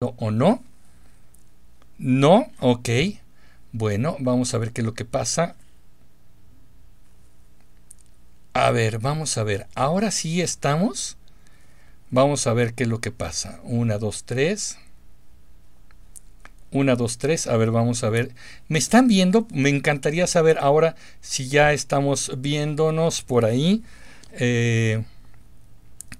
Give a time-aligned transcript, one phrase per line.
[0.00, 0.62] o no.
[1.98, 2.88] No, ok.
[3.72, 5.56] Bueno, vamos a ver qué es lo que pasa.
[8.52, 9.66] A ver, vamos a ver.
[9.74, 11.16] Ahora sí estamos.
[12.10, 13.58] Vamos a ver qué es lo que pasa.
[13.64, 14.78] Una, dos, tres.
[16.70, 17.48] Una, dos, tres.
[17.48, 18.32] A ver, vamos a ver.
[18.68, 19.48] ¿Me están viendo?
[19.52, 23.82] Me encantaría saber ahora si ya estamos viéndonos por ahí.
[24.32, 25.02] Eh,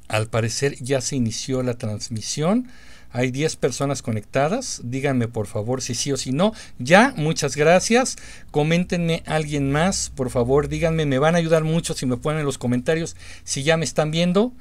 [0.08, 2.68] al parecer ya se inició la transmisión.
[3.10, 4.80] Hay 10 personas conectadas.
[4.84, 6.52] Díganme por favor si sí o si no.
[6.78, 8.16] Ya, muchas gracias.
[8.50, 10.68] Coméntenme alguien más, por favor.
[10.68, 13.84] Díganme, me van a ayudar mucho si me ponen en los comentarios si ya me
[13.84, 14.52] están viendo.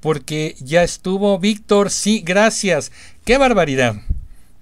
[0.00, 1.90] Porque ya estuvo Víctor.
[1.90, 2.90] Sí, gracias.
[3.24, 3.96] Qué barbaridad.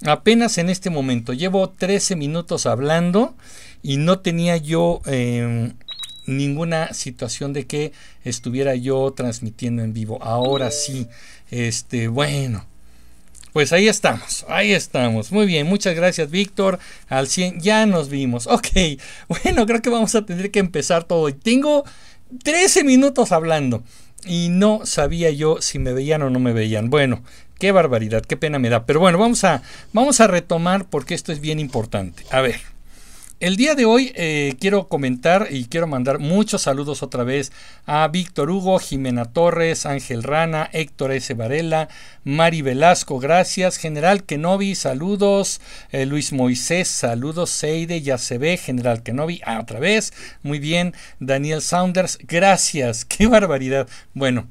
[0.04, 1.32] Apenas en este momento.
[1.32, 3.34] Llevo 13 minutos hablando
[3.82, 5.00] y no tenía yo...
[5.06, 5.72] Em,
[6.26, 7.92] ninguna situación de que
[8.24, 10.22] estuviera yo transmitiendo en vivo.
[10.22, 11.08] Ahora sí,
[11.50, 12.64] este, bueno,
[13.52, 15.32] pues ahí estamos, ahí estamos.
[15.32, 16.78] Muy bien, muchas gracias Víctor.
[17.08, 18.46] Al 100 ya nos vimos.
[18.46, 18.68] Ok,
[19.28, 21.32] bueno, creo que vamos a tener que empezar todo.
[21.34, 21.84] Tengo
[22.42, 23.82] 13 minutos hablando
[24.24, 26.90] y no sabía yo si me veían o no me veían.
[26.90, 27.22] Bueno,
[27.58, 28.86] qué barbaridad, qué pena me da.
[28.86, 32.24] Pero bueno, vamos a, vamos a retomar porque esto es bien importante.
[32.30, 32.60] A ver.
[33.40, 37.52] El día de hoy eh, quiero comentar y quiero mandar muchos saludos otra vez
[37.86, 41.32] a Víctor Hugo, Jimena Torres, Ángel Rana, Héctor S.
[41.32, 41.88] Varela,
[42.22, 49.02] Mari Velasco, gracias, General Kenobi, saludos, eh, Luis Moisés, saludos, Seide, ya se ve, General
[49.02, 53.88] Kenobi, ah, otra vez, muy bien, Daniel Saunders, gracias, qué barbaridad.
[54.12, 54.48] Bueno,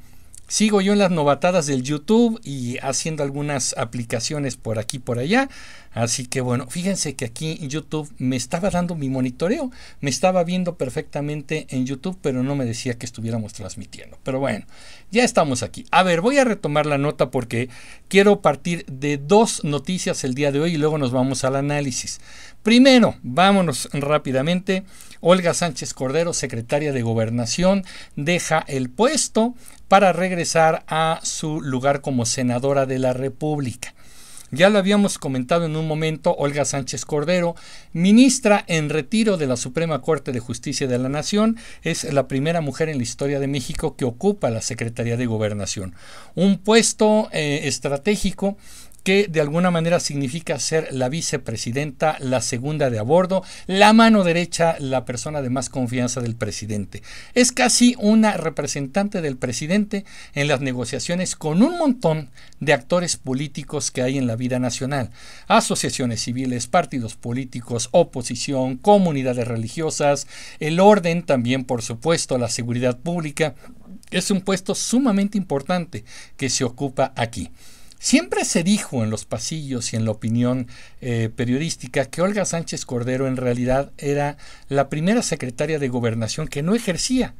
[0.50, 5.47] Sigo yo en las novatadas del YouTube y haciendo algunas aplicaciones por aquí por allá.
[5.92, 9.70] Así que bueno, fíjense que aquí YouTube me estaba dando mi monitoreo.
[10.02, 14.17] Me estaba viendo perfectamente en YouTube, pero no me decía que estuviéramos transmitiendo.
[14.23, 14.66] Pero bueno,
[15.11, 15.86] ya estamos aquí.
[15.92, 17.70] A ver, voy a retomar la nota porque
[18.08, 22.22] quiero partir de dos noticias el día de hoy y luego nos vamos al análisis.
[22.64, 24.83] Primero, vámonos rápidamente.
[25.21, 27.83] Olga Sánchez Cordero, secretaria de Gobernación,
[28.15, 29.53] deja el puesto
[29.87, 33.93] para regresar a su lugar como senadora de la República.
[34.52, 37.55] Ya lo habíamos comentado en un momento, Olga Sánchez Cordero,
[37.93, 42.59] ministra en retiro de la Suprema Corte de Justicia de la Nación, es la primera
[42.59, 45.93] mujer en la historia de México que ocupa la Secretaría de Gobernación.
[46.33, 48.58] Un puesto eh, estratégico
[49.04, 54.23] que de alguna manera significa ser la vicepresidenta, la segunda de a bordo, la mano
[54.23, 57.02] derecha, la persona de más confianza del presidente.
[57.33, 63.92] Es casi una representante del presidente en las negociaciones con un montón de actores políticos
[63.92, 65.11] que hay en la vida nacional.
[65.48, 70.27] Asociaciones civiles, partidos políticos, oposición, comunidades religiosas,
[70.59, 73.55] el orden también, por supuesto, la seguridad pública.
[74.11, 76.04] Es un puesto sumamente importante
[76.36, 77.49] que se ocupa aquí.
[78.02, 80.67] Siempre se dijo en los pasillos y en la opinión
[81.02, 84.37] eh, periodística que Olga Sánchez Cordero en realidad era
[84.70, 87.36] la primera secretaria de gobernación que no ejercía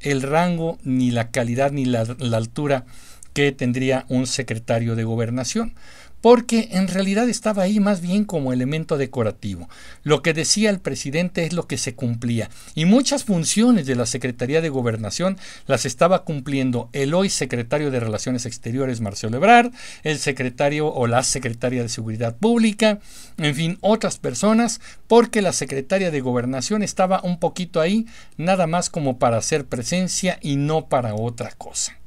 [0.00, 2.04] el rango, ni la calidad, ni la
[2.36, 2.84] altura
[3.32, 5.74] que tendría un secretario de gobernación
[6.22, 9.68] porque en realidad estaba ahí más bien como elemento decorativo.
[10.02, 14.06] Lo que decía el presidente es lo que se cumplía, y muchas funciones de la
[14.06, 19.72] Secretaría de Gobernación las estaba cumpliendo el hoy secretario de Relaciones Exteriores Marcelo Ebrard,
[20.04, 23.00] el secretario o la secretaria de Seguridad Pública,
[23.36, 28.06] en fin, otras personas, porque la secretaria de Gobernación estaba un poquito ahí,
[28.36, 32.01] nada más como para hacer presencia y no para otra cosa.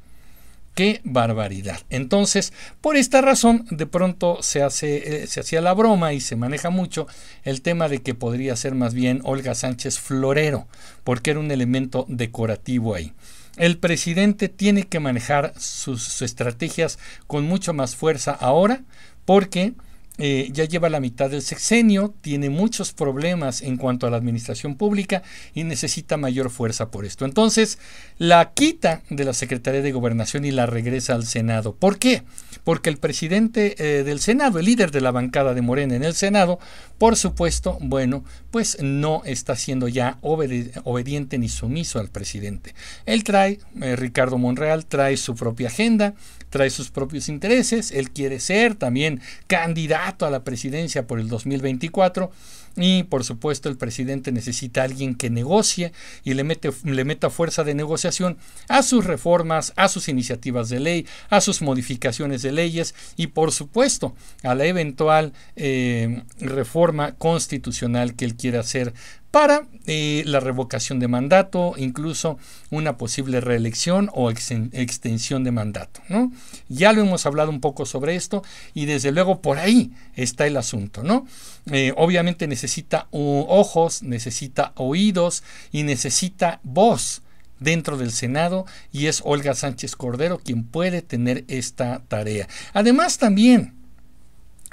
[0.76, 1.80] ¡Qué barbaridad!
[1.88, 6.36] Entonces, por esta razón, de pronto se, hace, eh, se hacía la broma y se
[6.36, 7.06] maneja mucho
[7.44, 10.68] el tema de que podría ser más bien Olga Sánchez Florero,
[11.02, 13.14] porque era un elemento decorativo ahí.
[13.56, 18.82] El presidente tiene que manejar sus estrategias con mucho más fuerza ahora,
[19.24, 19.72] porque
[20.18, 24.76] eh, ya lleva la mitad del sexenio, tiene muchos problemas en cuanto a la administración
[24.76, 25.22] pública
[25.54, 27.24] y necesita mayor fuerza por esto.
[27.24, 27.78] Entonces,
[28.18, 31.74] la quita de la Secretaría de Gobernación y la regresa al Senado.
[31.74, 32.22] ¿Por qué?
[32.64, 36.14] Porque el presidente eh, del Senado, el líder de la bancada de Morena en el
[36.14, 36.58] Senado,
[36.98, 42.74] por supuesto, bueno, pues no está siendo ya obediente ni sumiso al presidente.
[43.04, 46.14] Él trae, eh, Ricardo Monreal trae su propia agenda,
[46.56, 52.30] trae sus propios intereses, él quiere ser también candidato a la presidencia por el 2024
[52.76, 55.92] y por supuesto el presidente necesita a alguien que negocie
[56.24, 58.38] y le, mete, meta fuerza de negociación
[58.68, 63.52] a sus reformas, a sus iniciativas de ley, a sus modificaciones de leyes y por
[63.52, 68.94] supuesto a la eventual eh, reforma constitucional que él quiera hacer
[69.36, 72.38] para eh, la revocación de mandato, incluso
[72.70, 76.00] una posible reelección o extensión de mandato.
[76.08, 76.32] ¿no?
[76.70, 78.42] Ya lo hemos hablado un poco sobre esto
[78.72, 81.02] y desde luego por ahí está el asunto.
[81.02, 81.26] ¿no?
[81.70, 87.20] Eh, obviamente necesita ojos, necesita oídos y necesita voz
[87.60, 92.48] dentro del Senado y es Olga Sánchez Cordero quien puede tener esta tarea.
[92.72, 93.75] Además también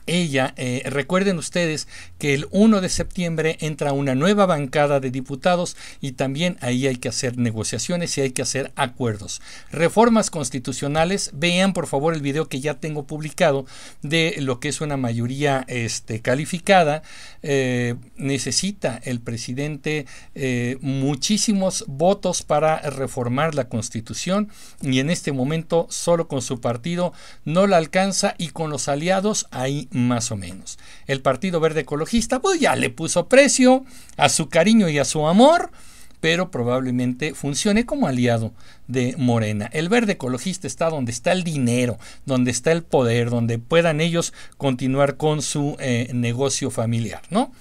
[0.08, 1.88] ella, eh, recuerden ustedes
[2.20, 6.98] que el 1 de septiembre entra una nueva bancada de diputados y también ahí hay
[6.98, 9.42] que hacer negociaciones y hay que hacer acuerdos.
[9.72, 13.66] Reformas constitucionales, vean por favor el video que ya tengo publicado
[14.02, 17.04] de lo que es una mayoría este, calificada.
[17.42, 20.06] Eh, necesita el presidente
[20.36, 24.50] eh, muchísimos votos para reformar la constitución
[24.82, 27.14] y en este momento solo con su partido
[27.46, 30.78] no la alcanza y con los aliados ahí más o menos.
[31.08, 33.86] El Partido Verde Ecologista pues ya le puso precio
[34.18, 35.72] a su cariño y a su amor,
[36.20, 38.54] pero probablemente funcione como aliado
[38.88, 39.70] de Morena.
[39.74, 44.34] El verde ecologista está donde está el dinero, donde está el poder, donde puedan ellos
[44.58, 47.52] continuar con su eh, negocio familiar, ¿no?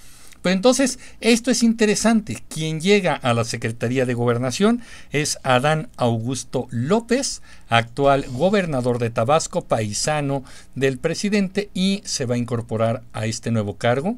[0.43, 2.43] Pero entonces, esto es interesante.
[2.49, 4.81] Quien llega a la Secretaría de Gobernación
[5.11, 10.43] es Adán Augusto López, actual gobernador de Tabasco, paisano
[10.75, 14.17] del presidente, y se va a incorporar a este nuevo cargo.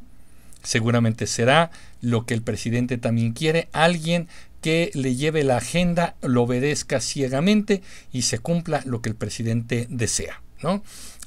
[0.64, 1.70] Seguramente será
[2.02, 4.28] lo que el presidente también quiere, alguien
[4.62, 9.86] que le lleve la agenda, lo obedezca ciegamente y se cumpla lo que el presidente
[9.92, 10.42] desea.
[10.64, 10.84] ¿no?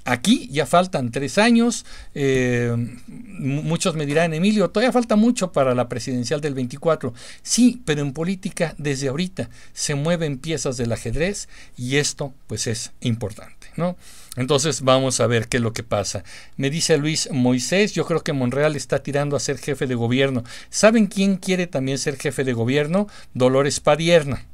[0.08, 1.84] Aquí ya faltan tres años.
[2.14, 2.74] Eh,
[3.06, 7.12] muchos me dirán, Emilio, todavía falta mucho para la presidencial del 24.
[7.42, 12.92] Sí, pero en política desde ahorita se mueven piezas del ajedrez y esto pues es
[13.02, 13.98] importante, ¿no?
[14.36, 16.24] Entonces vamos a ver qué es lo que pasa.
[16.56, 20.42] Me dice Luis Moisés, yo creo que Monreal está tirando a ser jefe de gobierno.
[20.70, 23.08] ¿Saben quién quiere también ser jefe de gobierno?
[23.34, 24.46] Dolores Padierna.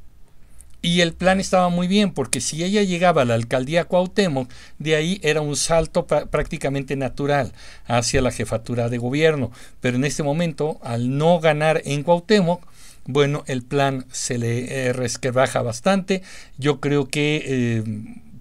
[0.85, 4.95] Y el plan estaba muy bien, porque si ella llegaba a la alcaldía Cuauhtémoc, de
[4.95, 7.53] ahí era un salto prácticamente natural
[7.87, 9.51] hacia la jefatura de gobierno.
[9.81, 12.61] Pero en este momento, al no ganar en Cuauhtémoc,
[13.07, 16.21] bueno, el plan se le eh, resquebraja bastante.
[16.59, 17.83] Yo creo que eh,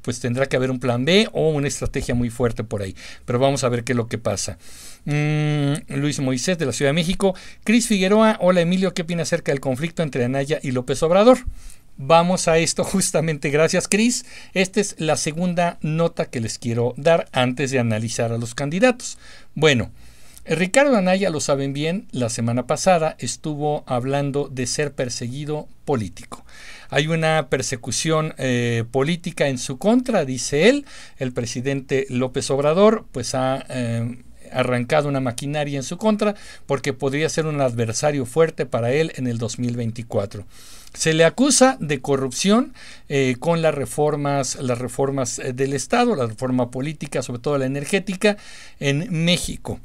[0.03, 2.95] pues tendrá que haber un plan B o una estrategia muy fuerte por ahí.
[3.25, 4.59] Pero vamos a ver qué es lo que pasa.
[5.07, 7.35] Mm, Luis Moisés de la Ciudad de México.
[7.65, 11.39] Cris Figueroa, hola Emilio, ¿qué opina acerca del conflicto entre Anaya y López Obrador?
[11.97, 13.51] Vamos a esto justamente.
[13.51, 14.25] Gracias, Cris.
[14.53, 19.19] Esta es la segunda nota que les quiero dar antes de analizar a los candidatos.
[19.55, 19.91] Bueno,
[20.47, 26.45] Ricardo Anaya, lo saben bien, la semana pasada estuvo hablando de ser perseguido político.
[26.91, 30.85] Hay una persecución eh, política en su contra, dice él.
[31.19, 36.35] El presidente López Obrador, pues ha eh, arrancado una maquinaria en su contra
[36.67, 40.45] porque podría ser un adversario fuerte para él en el 2024.
[40.95, 42.73] Se le acusa de corrupción
[43.09, 47.67] eh, con las reformas, las reformas eh, del Estado, la reforma política, sobre todo la
[47.67, 48.37] energética,
[48.79, 49.81] en México.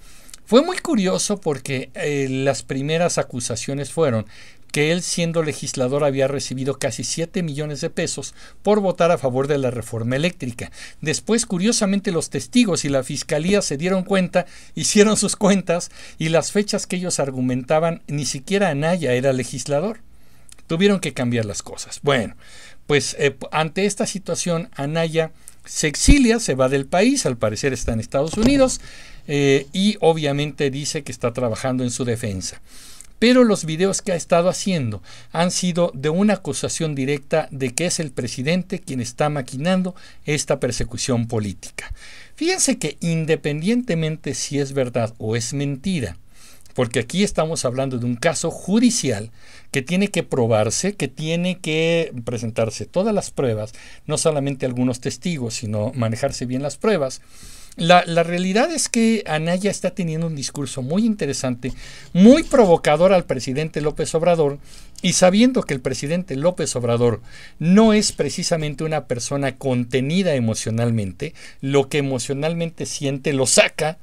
[0.46, 4.28] Fue muy curioso porque eh, las primeras acusaciones fueron
[4.72, 9.48] que él siendo legislador había recibido casi 7 millones de pesos por votar a favor
[9.48, 10.72] de la reforma eléctrica.
[11.02, 14.46] Después, curiosamente, los testigos y la fiscalía se dieron cuenta,
[14.76, 15.90] hicieron sus cuentas
[16.20, 20.02] y las fechas que ellos argumentaban, ni siquiera Anaya era legislador.
[20.70, 22.00] Tuvieron que cambiar las cosas.
[22.04, 22.36] Bueno,
[22.86, 25.32] pues eh, ante esta situación, Anaya
[25.66, 28.80] se exilia, se va del país, al parecer está en Estados Unidos,
[29.28, 32.62] eh, y obviamente dice que está trabajando en su defensa.
[33.18, 37.88] Pero los videos que ha estado haciendo han sido de una acusación directa de que
[37.88, 39.96] es el presidente quien está maquinando
[40.26, 41.92] esta persecución política.
[42.36, 46.16] Fíjense que independientemente si es verdad o es mentira,
[46.74, 49.32] porque aquí estamos hablando de un caso judicial
[49.72, 53.74] que tiene que probarse, que tiene que presentarse todas las pruebas,
[54.08, 57.22] no solamente algunos testigos, sino manejarse bien las pruebas.
[57.80, 61.72] La, realidad es que Anaya está teniendo un discurso muy interesante,
[62.12, 64.60] muy provocador al presidente López Obrador,
[65.02, 67.22] y sabiendo que el presidente López Obrador
[67.58, 73.98] no es precisamente una persona contenida emocionalmente, lo que emocionalmente siente lo saca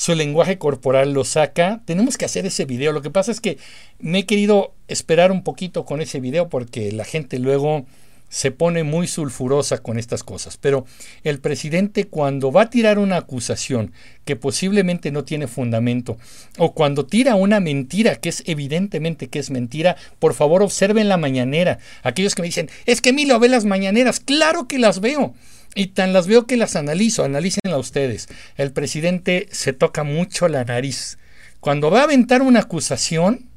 [0.00, 1.82] su lenguaje corporal lo saca.
[1.84, 2.90] Tenemos que hacer ese video.
[2.92, 3.58] Lo que pasa es que
[3.98, 7.84] me he querido esperar un poquito con ese video porque la gente luego
[8.30, 10.56] se pone muy sulfurosa con estas cosas.
[10.56, 10.86] Pero
[11.22, 13.92] el presidente cuando va a tirar una acusación
[14.24, 16.16] que posiblemente no tiene fundamento
[16.56, 21.18] o cuando tira una mentira que es evidentemente que es mentira, por favor observen la
[21.18, 21.78] mañanera.
[22.02, 24.18] Aquellos que me dicen, es que Milo ve las mañaneras.
[24.18, 25.34] Claro que las veo.
[25.74, 28.28] Y tan las veo que las analizo, analícenla ustedes.
[28.56, 31.18] El presidente se toca mucho la nariz.
[31.60, 33.48] Cuando va a aventar una acusación,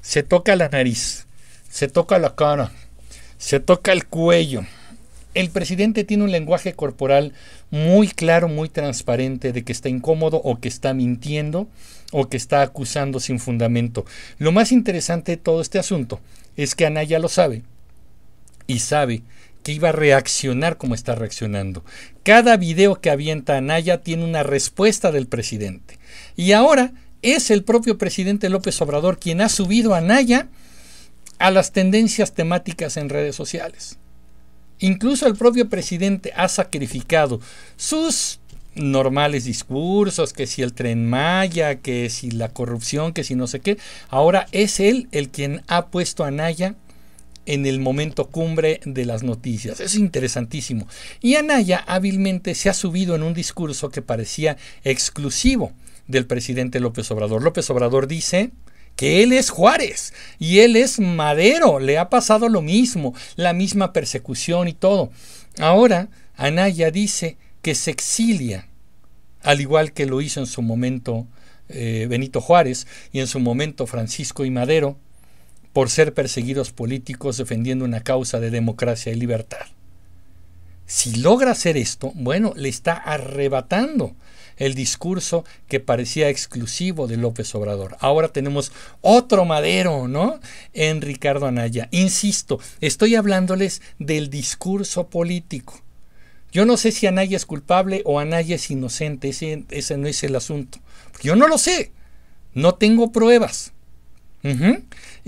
[0.00, 1.26] se toca la nariz,
[1.68, 2.72] se toca la cara,
[3.38, 4.64] se toca el cuello.
[5.34, 7.34] El presidente tiene un lenguaje corporal
[7.70, 11.68] muy claro, muy transparente de que está incómodo o que está mintiendo
[12.10, 14.04] o que está acusando sin fundamento.
[14.38, 16.20] Lo más interesante de todo este asunto
[16.56, 17.62] es que Anaya lo sabe
[18.66, 19.22] y sabe
[19.62, 21.84] que iba a reaccionar como está reaccionando.
[22.22, 25.98] Cada video que avienta Anaya tiene una respuesta del presidente.
[26.36, 30.48] Y ahora es el propio presidente López Obrador quien ha subido a Anaya
[31.38, 33.98] a las tendencias temáticas en redes sociales.
[34.78, 37.40] Incluso el propio presidente ha sacrificado
[37.76, 38.40] sus
[38.74, 43.60] normales discursos, que si el tren Maya, que si la corrupción, que si no sé
[43.60, 43.78] qué.
[44.08, 46.76] Ahora es él el quien ha puesto a Anaya
[47.50, 49.80] en el momento cumbre de las noticias.
[49.80, 50.86] Es interesantísimo.
[51.20, 55.72] Y Anaya hábilmente se ha subido en un discurso que parecía exclusivo
[56.06, 57.42] del presidente López Obrador.
[57.42, 58.52] López Obrador dice
[58.94, 63.92] que él es Juárez y él es Madero, le ha pasado lo mismo, la misma
[63.92, 65.10] persecución y todo.
[65.58, 68.68] Ahora Anaya dice que se exilia,
[69.42, 71.26] al igual que lo hizo en su momento
[71.68, 74.98] eh, Benito Juárez y en su momento Francisco y Madero,
[75.72, 79.66] por ser perseguidos políticos defendiendo una causa de democracia y libertad.
[80.86, 84.14] Si logra hacer esto, bueno, le está arrebatando
[84.56, 87.96] el discurso que parecía exclusivo de López Obrador.
[88.00, 90.38] Ahora tenemos otro madero, ¿no?
[90.74, 91.88] En Ricardo Anaya.
[91.92, 95.80] Insisto, estoy hablándoles del discurso político.
[96.52, 100.22] Yo no sé si Anaya es culpable o Anaya es inocente, ese, ese no es
[100.24, 100.78] el asunto.
[101.22, 101.92] Yo no lo sé,
[102.52, 103.72] no tengo pruebas.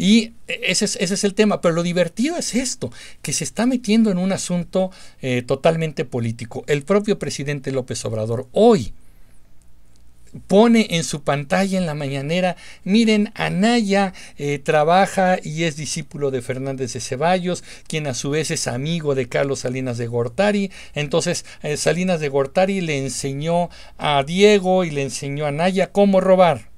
[0.02, 1.60] Y ese es, ese es, el tema.
[1.60, 2.90] Pero lo divertido es esto,
[3.22, 4.90] que se está metiendo en un asunto
[5.20, 6.64] eh, totalmente político.
[6.66, 8.94] El propio presidente López Obrador hoy
[10.48, 16.42] pone en su pantalla en la mañanera, miren, Anaya eh, trabaja y es discípulo de
[16.42, 20.72] Fernández de Ceballos, quien a su vez es amigo de Carlos Salinas de Gortari.
[20.94, 26.20] Entonces, eh, Salinas de Gortari le enseñó a Diego y le enseñó a Anaya cómo
[26.20, 26.71] robar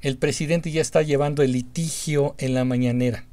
[0.00, 3.24] el presidente ya está llevando el litigio en la mañanera.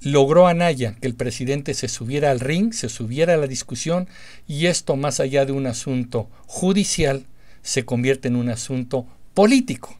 [0.00, 4.08] Logró Anaya que el presidente se subiera al ring, se subiera a la discusión
[4.46, 7.26] y esto más allá de un asunto judicial
[7.62, 9.98] se convierte en un asunto político.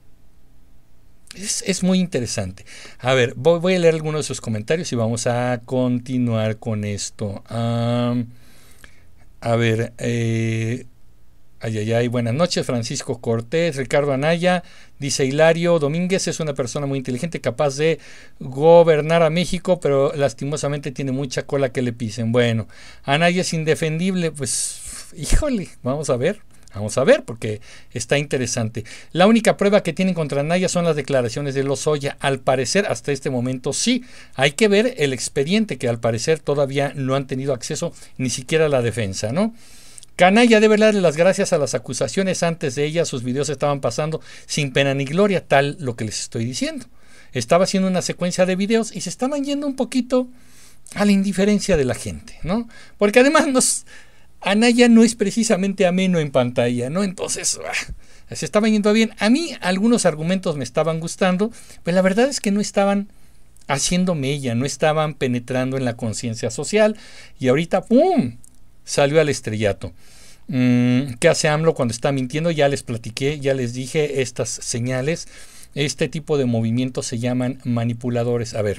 [1.34, 2.64] Es, muy interesante.
[2.98, 7.44] A ver, voy, a leer algunos de sus comentarios y vamos a continuar con esto.
[7.48, 8.14] a
[9.56, 10.86] ver, eh,
[11.60, 14.62] Ay, ay, ay, buenas noches, Francisco Cortés, Ricardo Anaya,
[14.98, 17.98] dice Hilario Domínguez, es una persona muy inteligente, capaz de
[18.40, 22.32] gobernar a México, pero lastimosamente tiene mucha cola que le pisen.
[22.32, 22.68] Bueno,
[23.04, 24.80] Anaya es indefendible, pues,
[25.16, 26.40] híjole, vamos a ver.
[26.74, 27.60] Vamos a ver, porque
[27.92, 28.84] está interesante.
[29.12, 32.18] La única prueba que tienen contra Anaya son las declaraciones de Lozoya.
[32.20, 34.04] Al parecer, hasta este momento sí.
[34.34, 38.66] Hay que ver el expediente, que al parecer todavía no han tenido acceso ni siquiera
[38.66, 39.54] a la defensa, ¿no?
[40.18, 42.42] Canalla debe darle las gracias a las acusaciones.
[42.42, 46.22] Antes de ella sus videos estaban pasando sin pena ni gloria, tal lo que les
[46.22, 46.86] estoy diciendo.
[47.32, 50.26] Estaba haciendo una secuencia de videos y se estaban yendo un poquito
[50.96, 52.68] a la indiferencia de la gente, ¿no?
[52.96, 53.86] Porque además nos,
[54.40, 57.04] Anaya no es precisamente ameno en pantalla, ¿no?
[57.04, 59.14] Entonces, ah, se estaban yendo bien.
[59.20, 61.52] A mí algunos argumentos me estaban gustando,
[61.84, 63.12] pero la verdad es que no estaban
[63.68, 66.96] haciendo mella, no estaban penetrando en la conciencia social
[67.38, 68.38] y ahorita, ¡pum!
[68.88, 69.92] Salió al estrellato.
[70.48, 72.50] Mm, ¿Qué hace AMLO cuando está mintiendo?
[72.50, 75.28] Ya les platiqué, ya les dije estas señales.
[75.74, 78.54] Este tipo de movimientos se llaman manipuladores.
[78.54, 78.78] A ver,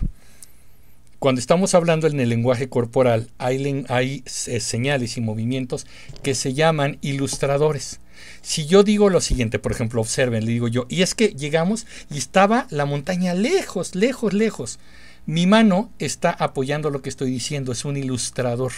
[1.19, 5.85] cuando estamos hablando en el lenguaje corporal, hay, eh, señales y movimientos
[6.23, 7.99] que se llaman ilustradores.
[8.41, 11.85] Si yo digo lo siguiente, por ejemplo, observen, le digo yo, y es que llegamos
[12.09, 14.79] y estaba la montaña lejos, lejos, lejos.
[15.27, 18.71] Mi mano está apoyando lo que estoy diciendo, es un ilustrador.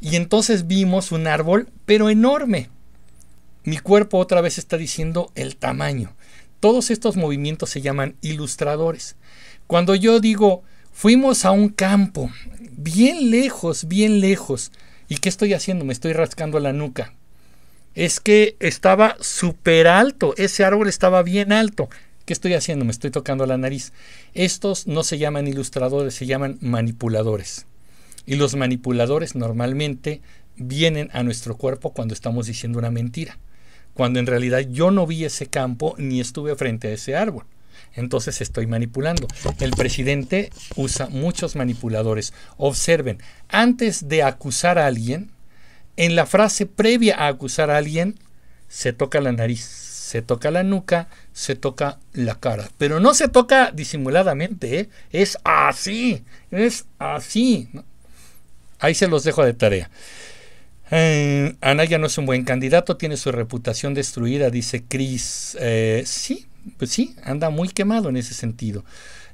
[0.00, 2.70] Y entonces vimos un árbol, pero enorme.
[3.64, 6.14] Mi cuerpo otra vez está diciendo el tamaño.
[6.60, 9.16] Todos estos movimientos se llaman ilustradores.
[9.66, 10.62] Cuando yo digo,
[10.92, 12.30] fuimos a un campo,
[12.76, 14.70] bien lejos, bien lejos,
[15.08, 15.84] ¿y qué estoy haciendo?
[15.84, 17.14] Me estoy rascando la nuca.
[17.94, 21.88] Es que estaba súper alto, ese árbol estaba bien alto.
[22.24, 22.84] ¿Qué estoy haciendo?
[22.84, 23.92] Me estoy tocando la nariz.
[24.34, 27.66] Estos no se llaman ilustradores, se llaman manipuladores.
[28.26, 30.20] Y los manipuladores normalmente
[30.56, 33.38] vienen a nuestro cuerpo cuando estamos diciendo una mentira,
[33.94, 37.44] cuando en realidad yo no vi ese campo ni estuve frente a ese árbol.
[37.94, 39.26] Entonces estoy manipulando.
[39.60, 42.32] El presidente usa muchos manipuladores.
[42.56, 43.18] Observen,
[43.48, 45.30] antes de acusar a alguien,
[45.96, 48.18] en la frase previa a acusar a alguien,
[48.68, 52.68] se toca la nariz, se toca la nuca, se toca la cara.
[52.76, 54.88] Pero no se toca disimuladamente, ¿eh?
[55.10, 57.68] es así, es así.
[58.78, 59.90] Ahí se los dejo de tarea.
[60.90, 65.56] Eh, Anaya no es un buen candidato, tiene su reputación destruida, dice Cris.
[65.60, 66.46] Eh, sí,
[66.78, 68.84] pues sí, anda muy quemado en ese sentido.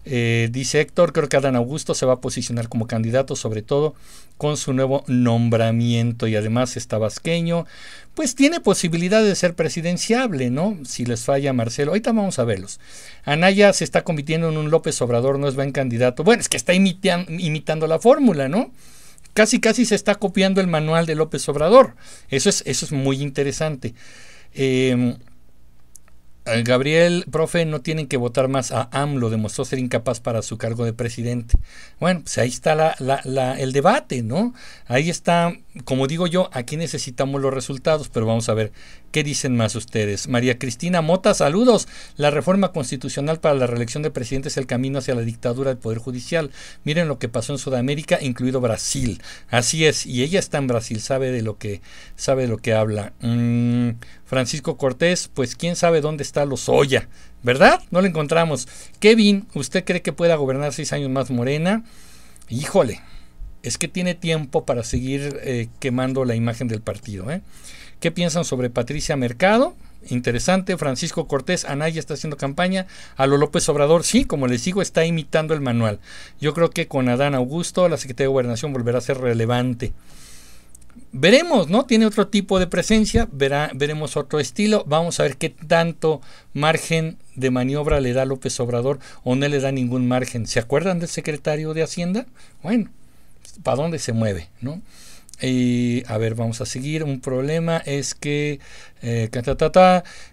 [0.04, 3.94] Eh, dice Héctor, creo que Adán Augusto se va a posicionar como candidato, sobre todo
[4.36, 7.66] con su nuevo nombramiento y además está vasqueño,
[8.14, 10.76] pues tiene posibilidad de ser presidenciable, ¿no?
[10.84, 11.92] Si les falla Marcelo.
[11.92, 12.80] Ahorita vamos a verlos.
[13.24, 16.24] Anaya se está convirtiendo en un López Obrador, no es buen candidato.
[16.24, 18.72] Bueno, es que está imitando la fórmula, ¿no?
[19.34, 21.96] Casi, casi se está copiando el manual de López Obrador.
[22.28, 23.94] Eso es, eso es muy interesante.
[24.54, 25.16] Eh,
[26.44, 30.58] eh, Gabriel, profe, no tienen que votar más a AMLO, demostró ser incapaz para su
[30.58, 31.54] cargo de presidente.
[32.00, 32.96] Bueno, pues ahí está
[33.58, 34.52] el debate, ¿no?
[34.86, 35.52] Ahí está,
[35.84, 38.72] como digo yo, aquí necesitamos los resultados, pero vamos a ver
[39.12, 40.26] qué dicen más ustedes.
[40.26, 41.86] María Cristina Mota, saludos.
[42.16, 45.78] La reforma constitucional para la reelección de presidente es el camino hacia la dictadura del
[45.78, 46.50] Poder Judicial.
[46.82, 49.22] Miren lo que pasó en Sudamérica, incluido Brasil.
[49.50, 51.82] Así es, y ella está en Brasil, sabe de lo que,
[52.16, 53.12] sabe de lo que habla.
[53.20, 53.90] Mm,
[54.24, 57.08] Francisco Cortés, pues quién sabe dónde está Lozoya,
[57.42, 57.82] ¿verdad?
[57.90, 58.66] No lo encontramos.
[58.98, 61.84] Kevin, ¿usted cree que pueda gobernar seis años más Morena?
[62.48, 63.02] Híjole,
[63.62, 67.30] es que tiene tiempo para seguir eh, quemando la imagen del partido.
[67.30, 67.42] ¿eh?
[68.02, 69.76] ¿Qué piensan sobre Patricia Mercado?
[70.10, 74.82] Interesante, Francisco Cortés, Anaya está haciendo campaña, a lo López Obrador, sí, como les digo,
[74.82, 76.00] está imitando el manual.
[76.40, 79.92] Yo creo que con Adán Augusto la Secretaría de Gobernación volverá a ser relevante
[81.12, 81.84] veremos, ¿no?
[81.84, 84.84] Tiene otro tipo de presencia, verá, veremos otro estilo.
[84.86, 86.20] Vamos a ver qué tanto
[86.54, 90.46] margen de maniobra le da López Obrador o no le da ningún margen.
[90.46, 92.26] ¿Se acuerdan del secretario de Hacienda?
[92.62, 92.90] Bueno,
[93.62, 94.82] ¿para dónde se mueve, no?
[95.42, 97.02] Y a ver, vamos a seguir.
[97.02, 98.60] Un problema es que
[99.02, 99.28] eh,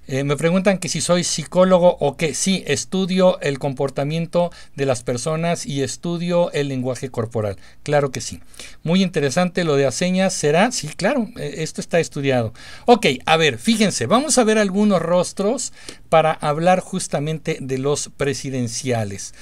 [0.08, 5.02] eh, me preguntan que si soy psicólogo o que sí, estudio el comportamiento de las
[5.02, 7.58] personas y estudio el lenguaje corporal.
[7.82, 8.40] Claro que sí.
[8.84, 10.34] Muy interesante lo de Aseñas.
[10.34, 10.72] ¿Será?
[10.72, 12.54] Sí, claro, eh, esto está estudiado.
[12.86, 15.74] Ok, a ver, fíjense, vamos a ver algunos rostros
[16.10, 19.34] para hablar justamente de los presidenciales.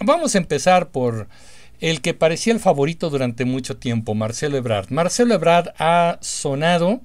[0.00, 1.26] vamos a empezar por
[1.90, 4.86] el que parecía el favorito durante mucho tiempo, Marcelo Ebrard.
[4.88, 7.02] Marcelo Ebrard ha sonado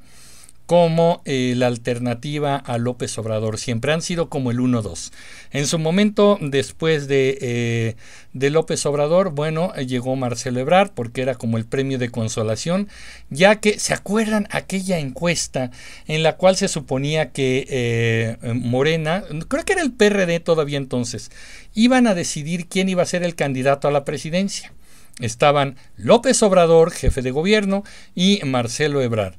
[0.70, 3.58] como eh, la alternativa a López Obrador.
[3.58, 5.12] Siempre han sido como el 1-2.
[5.50, 7.96] En su momento, después de, eh,
[8.34, 12.88] de, López Obrador, bueno, llegó Marcelo Ebrard porque era como el premio de consolación,
[13.32, 15.72] ya que, ¿se acuerdan aquella encuesta
[16.06, 21.32] en la cual se suponía que eh, Morena, creo que era el PRD todavía entonces,
[21.74, 24.72] iban a decidir quién iba a ser el candidato a la presidencia?
[25.20, 29.34] Estaban López Obrador, jefe de gobierno, y Marcelo Ebrard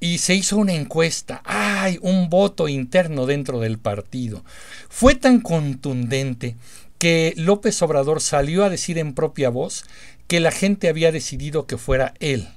[0.00, 1.42] y se hizo una encuesta.
[1.44, 1.98] ¡Ay!
[2.02, 4.44] Un voto interno dentro del partido.
[4.88, 6.56] Fue tan contundente
[6.98, 9.84] que López Obrador salió a decir en propia voz
[10.26, 12.48] que la gente había decidido que fuera él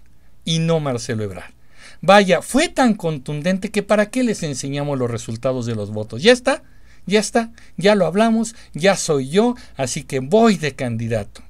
[0.46, 1.54] y no Marcelo Ebrard.
[2.02, 6.22] Vaya, fue tan contundente que para qué les enseñamos los resultados de los votos.
[6.22, 6.64] Ya está,
[7.06, 11.47] ya está, ya lo hablamos, ya soy yo, así que voy de candidato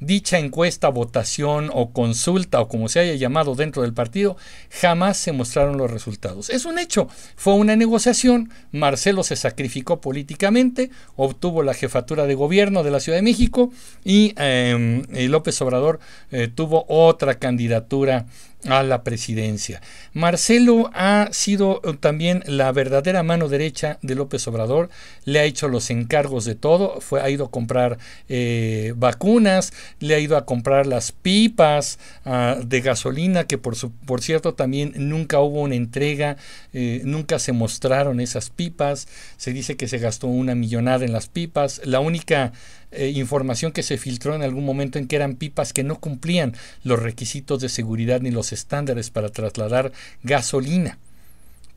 [0.00, 4.36] dicha encuesta, votación o consulta o como se haya llamado dentro del partido,
[4.70, 6.50] jamás se mostraron los resultados.
[6.50, 12.82] Es un hecho, fue una negociación, Marcelo se sacrificó políticamente, obtuvo la jefatura de gobierno
[12.82, 13.72] de la Ciudad de México
[14.04, 18.26] y em, López Obrador eh, tuvo otra candidatura
[18.66, 19.80] a la presidencia.
[20.12, 24.90] Marcelo ha sido eh, también la verdadera mano derecha de López Obrador,
[25.24, 30.14] le ha hecho los encargos de todo, fue, ha ido a comprar eh, vacunas, le
[30.14, 34.92] ha ido a comprar las pipas ah, de gasolina, que por, su, por cierto también
[34.96, 36.36] nunca hubo una entrega,
[36.72, 41.28] eh, nunca se mostraron esas pipas, se dice que se gastó una millonada en las
[41.28, 42.52] pipas, la única
[42.90, 46.54] eh, información que se filtró en algún momento en que eran pipas que no cumplían
[46.84, 50.98] los requisitos de seguridad ni los estándares para trasladar gasolina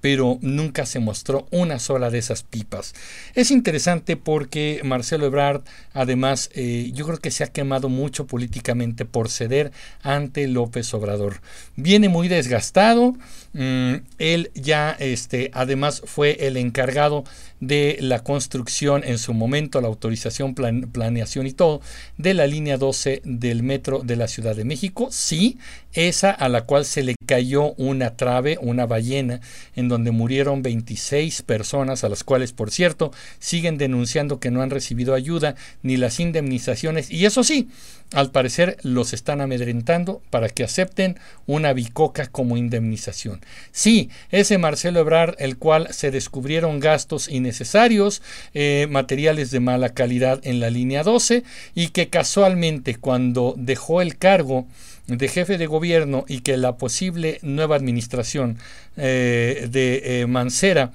[0.01, 2.93] pero nunca se mostró una sola de esas pipas.
[3.35, 5.61] Es interesante porque Marcelo Ebrard,
[5.93, 9.71] además, eh, yo creo que se ha quemado mucho políticamente por ceder
[10.01, 11.41] ante López Obrador.
[11.75, 13.15] Viene muy desgastado,
[13.53, 17.23] mm, él ya, este, además, fue el encargado
[17.61, 21.81] de la construcción en su momento, la autorización, planeación y todo,
[22.17, 25.09] de la línea 12 del metro de la Ciudad de México.
[25.11, 25.59] Sí,
[25.93, 29.41] esa a la cual se le cayó una trave, una ballena,
[29.75, 34.71] en donde murieron 26 personas, a las cuales, por cierto, siguen denunciando que no han
[34.71, 37.11] recibido ayuda ni las indemnizaciones.
[37.11, 37.69] Y eso sí,
[38.13, 43.40] al parecer los están amedrentando para que acepten una bicoca como indemnización.
[43.71, 48.21] Sí, ese Marcelo Ebrard, el cual se descubrieron gastos innecesarios,
[48.53, 51.43] eh, materiales de mala calidad en la línea 12
[51.75, 54.67] y que casualmente cuando dejó el cargo
[55.07, 58.57] de jefe de gobierno y que la posible nueva administración
[58.97, 60.91] eh, de eh, Mancera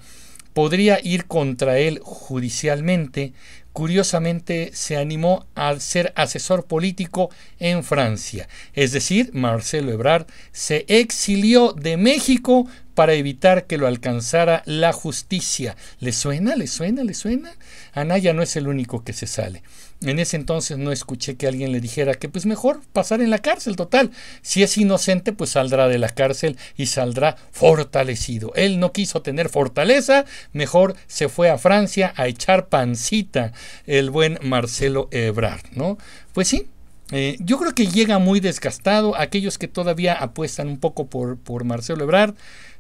[0.57, 3.35] podría ir contra él judicialmente,
[3.77, 8.49] curiosamente se animó a ser asesor político en Francia.
[8.73, 15.77] Es decir, Marcelo Ebrard se exilió de México para evitar que lo alcanzara la justicia.
[16.01, 16.57] ¿Le suena?
[16.57, 17.05] ¿Le suena?
[17.05, 17.53] ¿Le suena?
[17.93, 19.63] Anaya no es el único que se sale.
[20.03, 23.39] En ese entonces no escuché que alguien le dijera que pues mejor pasar en la
[23.39, 24.11] cárcel total.
[24.43, 28.53] Si es inocente, pues saldrá de la cárcel y saldrá fortalecido.
[28.55, 33.53] Él no quiso tener fortaleza, mejor se fue a Francia a echar pancita
[33.87, 35.97] el buen Marcelo Ebrard, ¿no?
[36.35, 36.69] Pues sí,
[37.13, 39.17] eh, yo creo que llega muy desgastado.
[39.17, 42.35] Aquellos que todavía apuestan un poco por, por Marcelo Ebrard,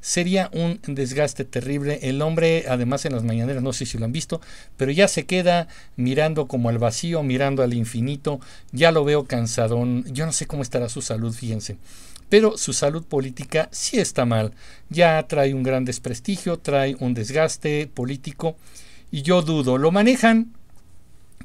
[0.07, 1.99] sería un desgaste terrible.
[2.01, 4.41] El hombre, además en las mañaneras, no sé si lo han visto,
[4.77, 5.67] pero ya se queda
[5.97, 8.39] mirando como al vacío, mirando al infinito.
[8.71, 10.05] Ya lo veo cansadón.
[10.13, 11.77] Yo no sé cómo estará su salud, fíjense.
[12.29, 14.53] Pero su salud política sí está mal.
[14.91, 18.57] Ya trae un gran desprestigio, trae un desgaste político.
[19.11, 20.53] Y yo dudo, lo manejan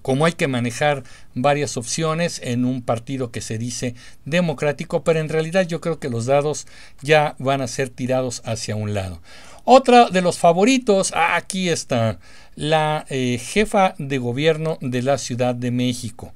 [0.02, 5.30] como hay que manejar varias opciones en un partido que se dice democrático, pero en
[5.30, 6.68] realidad yo creo que los dados
[7.02, 9.22] ya van a ser tirados hacia un lado.
[9.64, 12.20] Otra de los favoritos, aquí está,
[12.56, 16.34] la eh, jefa de gobierno de la Ciudad de México.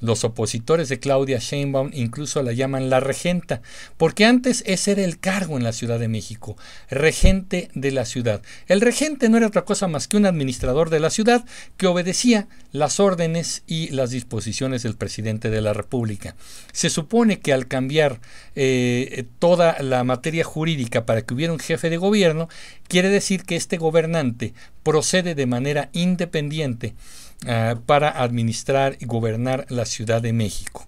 [0.00, 3.62] Los opositores de Claudia Sheinbaum incluso la llaman la regenta,
[3.96, 6.56] porque antes ese era el cargo en la Ciudad de México,
[6.90, 8.42] regente de la ciudad.
[8.68, 11.46] El regente no era otra cosa más que un administrador de la ciudad
[11.78, 16.36] que obedecía las órdenes y las disposiciones del presidente de la República.
[16.72, 18.20] Se supone que al cambiar
[18.54, 22.50] eh, toda la materia jurídica para que hubiera un jefe de gobierno,
[22.86, 26.94] quiere decir que este gobernante procede de manera independiente
[27.44, 30.86] Ah, para administrar y gobernar la Ciudad de México.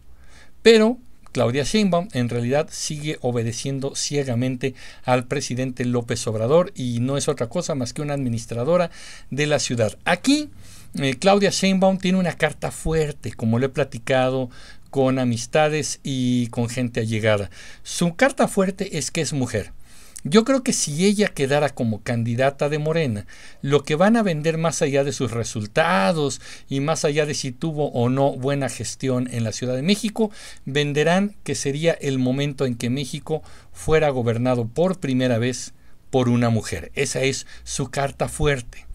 [0.63, 0.99] Pero
[1.33, 7.49] Claudia Sheinbaum en realidad sigue obedeciendo ciegamente al presidente López Obrador y no es otra
[7.49, 8.91] cosa más que una administradora
[9.31, 9.97] de la ciudad.
[10.05, 10.51] Aquí
[10.99, 14.49] eh, Claudia Sheinbaum tiene una carta fuerte, como le he platicado
[14.91, 17.51] con amistades y con gente allegada.
[17.83, 19.73] Su carta fuerte es que es mujer.
[20.25, 23.27] Yo creo que si ella quedara como candidata de Morena,
[23.63, 27.53] lo que van a vender más allá de sus resultados y más allá de si
[27.53, 30.33] tuvo o no buena gestión en la Ciudad de México,
[30.65, 35.73] venderán que sería el momento en que México fuera gobernado por primera vez
[36.11, 36.91] por una mujer.
[36.95, 38.87] Esa es su carta fuerte.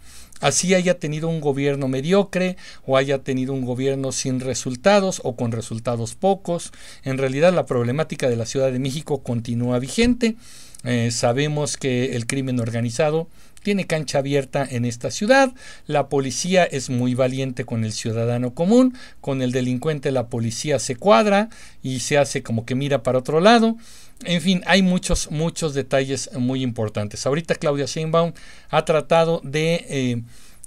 [0.41, 5.53] Así haya tenido un gobierno mediocre o haya tenido un gobierno sin resultados o con
[5.53, 10.35] resultados pocos, en realidad la problemática de la Ciudad de México continúa vigente
[10.83, 13.27] eh, sabemos que el crimen organizado
[13.63, 15.53] tiene cancha abierta en esta ciudad.
[15.87, 18.95] La policía es muy valiente con el ciudadano común.
[19.21, 21.49] Con el delincuente la policía se cuadra
[21.81, 23.77] y se hace como que mira para otro lado.
[24.25, 27.25] En fin, hay muchos, muchos detalles muy importantes.
[27.25, 28.33] Ahorita Claudia Sheinbaum
[28.69, 29.85] ha tratado de...
[29.89, 30.21] Eh,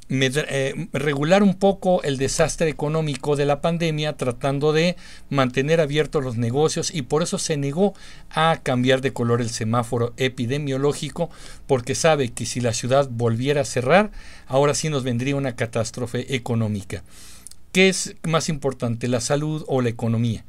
[0.09, 4.97] regular un poco el desastre económico de la pandemia tratando de
[5.31, 7.95] mantener abiertos los negocios y por eso se negó
[8.31, 11.29] a cambiar de color el semáforo epidemiológico
[11.67, 14.13] porque sabe que si la ciudad volviera a cerrar
[14.47, 17.03] ahora sí nos vendría una catástrofe económica.
[17.73, 20.45] ¿Qué es más importante, la salud o la economía?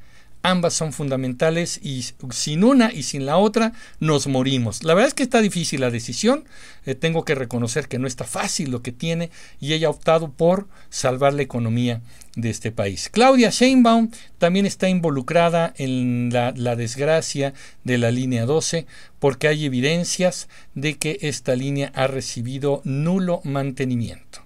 [0.47, 4.81] Ambas son fundamentales y sin una y sin la otra nos morimos.
[4.81, 6.45] La verdad es que está difícil la decisión.
[6.85, 9.29] Eh, tengo que reconocer que no está fácil lo que tiene
[9.59, 12.01] y ella ha optado por salvar la economía
[12.37, 13.09] de este país.
[13.11, 18.85] Claudia Sheinbaum también está involucrada en la, la, desgracia de la línea 12
[19.19, 24.45] porque hay evidencias de que esta línea ha recibido nulo mantenimiento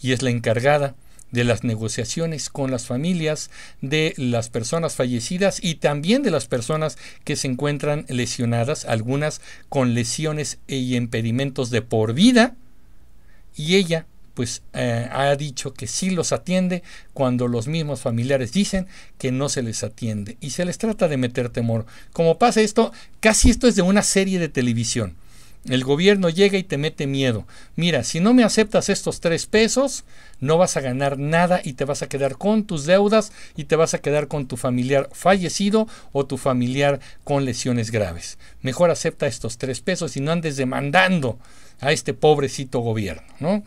[0.00, 0.94] y es la encargada
[1.34, 3.50] de las negociaciones con las familias
[3.82, 9.94] de las personas fallecidas y también de las personas que se encuentran lesionadas, algunas con
[9.94, 12.54] lesiones y impedimentos de por vida,
[13.56, 18.86] y ella pues eh, ha dicho que sí los atiende cuando los mismos familiares dicen
[19.18, 21.86] que no se les atiende y se les trata de meter temor.
[22.12, 25.14] Como pasa esto, casi esto es de una serie de televisión.
[25.68, 27.46] El gobierno llega y te mete miedo.
[27.74, 30.04] Mira, si no me aceptas estos tres pesos,
[30.40, 33.76] no vas a ganar nada y te vas a quedar con tus deudas y te
[33.76, 38.38] vas a quedar con tu familiar fallecido o tu familiar con lesiones graves.
[38.60, 41.38] Mejor acepta estos tres pesos y no andes demandando
[41.80, 43.64] a este pobrecito gobierno, ¿no?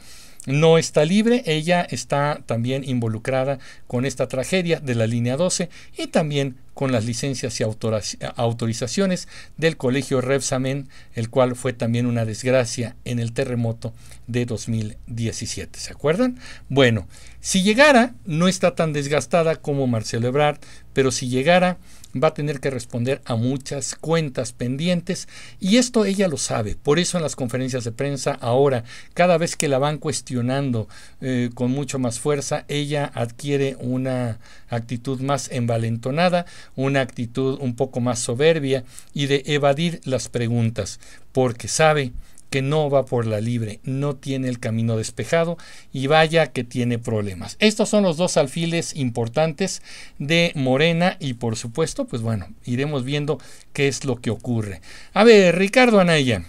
[0.48, 6.08] No está libre, ella está también involucrada con esta tragedia de la línea 12 y
[6.08, 12.96] también con las licencias y autorizaciones del colegio Repsamen, el cual fue también una desgracia
[13.04, 13.94] en el terremoto
[14.28, 15.80] de 2017.
[15.80, 16.40] ¿Se acuerdan?
[16.70, 17.08] Bueno,
[17.48, 20.60] si llegara, no está tan desgastada como Marcelo Ebrard,
[20.92, 21.78] pero si llegara,
[22.14, 26.76] va a tener que responder a muchas cuentas pendientes y esto ella lo sabe.
[26.76, 28.84] Por eso en las conferencias de prensa ahora,
[29.14, 30.90] cada vez que la van cuestionando
[31.22, 38.02] eh, con mucho más fuerza, ella adquiere una actitud más envalentonada, una actitud un poco
[38.02, 38.84] más soberbia
[39.14, 41.00] y de evadir las preguntas,
[41.32, 42.12] porque sabe
[42.50, 45.58] que no va por la libre, no tiene el camino despejado
[45.92, 47.58] y vaya que tiene problemas.
[47.60, 49.82] Estos son los dos alfiles importantes
[50.18, 53.40] de Morena y por supuesto, pues bueno, iremos viendo
[53.74, 54.82] qué es lo que ocurre.
[55.14, 56.44] A ver, Ricardo Anaya.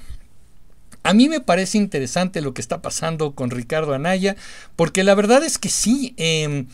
[1.05, 4.37] A mí me parece interesante lo que está pasando con Ricardo Anaya,
[4.77, 6.67] porque la verdad es que sí, em,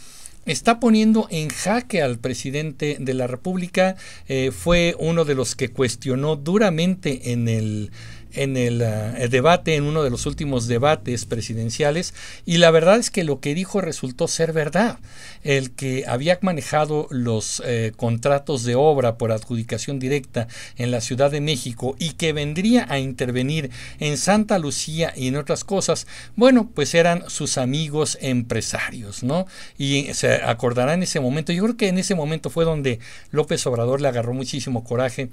[0.46, 3.96] está poniendo en jaque al presidente de la República.
[4.28, 7.90] Eh, fue uno de los que cuestionó duramente en el
[8.34, 13.10] en el, eh, debate, en uno de los últimos debates presidenciales, y la verdad es
[13.10, 14.98] que lo que dijo resultó ser verdad.
[15.42, 21.30] El que había manejado los eh, contratos de obra por adjudicación directa en la Ciudad
[21.30, 26.70] de México y que vendría a intervenir en Santa Lucía y en otras cosas, bueno,
[26.74, 29.46] pues eran sus amigos empresarios, ¿no?
[29.78, 33.66] Y se acordará en ese momento, yo creo que en ese momento fue donde López
[33.66, 35.30] Obrador le agarró muchísimo coraje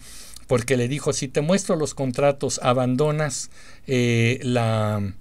[0.52, 3.52] porque le dijo, si te muestro los contratos, abandonas
[3.88, 5.14] eh, la,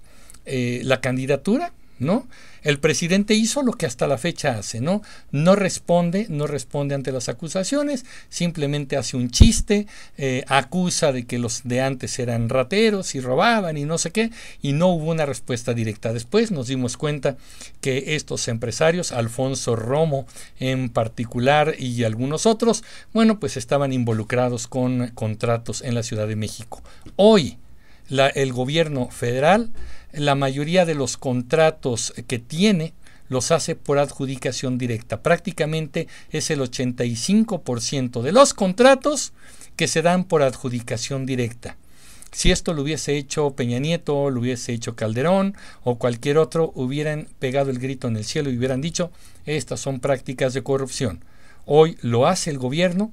[0.43, 2.27] eh, la candidatura, ¿no?
[2.63, 5.01] El presidente hizo lo que hasta la fecha hace, ¿no?
[5.31, 9.87] No responde, no responde ante las acusaciones, simplemente hace un chiste,
[10.17, 14.31] eh, acusa de que los de antes eran rateros y robaban y no sé qué,
[14.61, 16.13] y no hubo una respuesta directa.
[16.13, 17.37] Después nos dimos cuenta
[17.79, 20.27] que estos empresarios, Alfonso Romo
[20.59, 22.83] en particular y algunos otros,
[23.13, 26.83] bueno, pues estaban involucrados con contratos en la Ciudad de México.
[27.15, 27.57] Hoy,
[28.09, 29.71] el gobierno federal
[30.13, 32.93] la mayoría de los contratos que tiene
[33.29, 35.23] los hace por adjudicación directa.
[35.23, 39.31] Prácticamente es el 85% de los contratos
[39.77, 41.77] que se dan por adjudicación directa.
[42.33, 47.27] Si esto lo hubiese hecho Peña Nieto, lo hubiese hecho Calderón o cualquier otro, hubieran
[47.39, 49.11] pegado el grito en el cielo y hubieran dicho,
[49.45, 51.23] estas son prácticas de corrupción.
[51.65, 53.11] Hoy lo hace el gobierno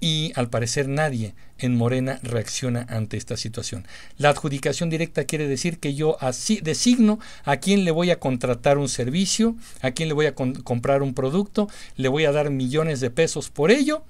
[0.00, 3.86] y al parecer nadie en Morena reacciona ante esta situación.
[4.16, 8.78] La adjudicación directa quiere decir que yo así designo a quién le voy a contratar
[8.78, 13.00] un servicio, a quién le voy a comprar un producto, le voy a dar millones
[13.00, 14.02] de pesos por ello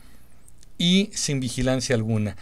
[0.81, 2.37] y sin vigilancia alguna.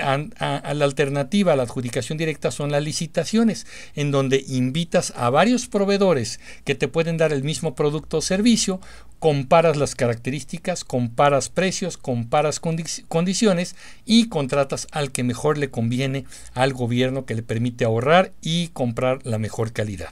[0.00, 5.66] A, la alternativa a la adjudicación directa son las licitaciones, en donde invitas a varios
[5.66, 8.80] proveedores que te pueden dar el mismo producto o servicio,
[9.18, 13.74] comparas las características, comparas precios, comparas condiciones
[14.06, 19.26] y contratas al que mejor le conviene al gobierno que le permite ahorrar y comprar
[19.26, 20.10] la mejor calidad.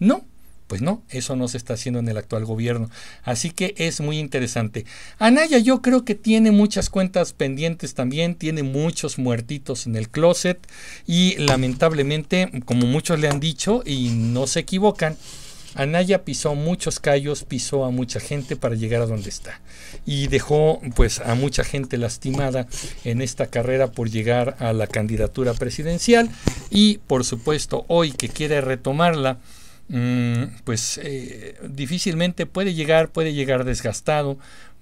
[0.00, 0.24] No,
[0.72, 2.88] pues no, eso no se está haciendo en el actual gobierno.
[3.24, 4.86] Así que es muy interesante.
[5.18, 10.66] Anaya yo creo que tiene muchas cuentas pendientes también, tiene muchos muertitos en el closet
[11.06, 15.18] y lamentablemente, como muchos le han dicho y no se equivocan,
[15.74, 19.60] Anaya pisó muchos callos, pisó a mucha gente para llegar a donde está
[20.06, 22.66] y dejó pues a mucha gente lastimada
[23.04, 26.30] en esta carrera por llegar a la candidatura presidencial
[26.70, 29.38] y por supuesto hoy que quiere retomarla
[30.64, 34.38] pues eh, difícilmente puede llegar, puede llegar desgastado,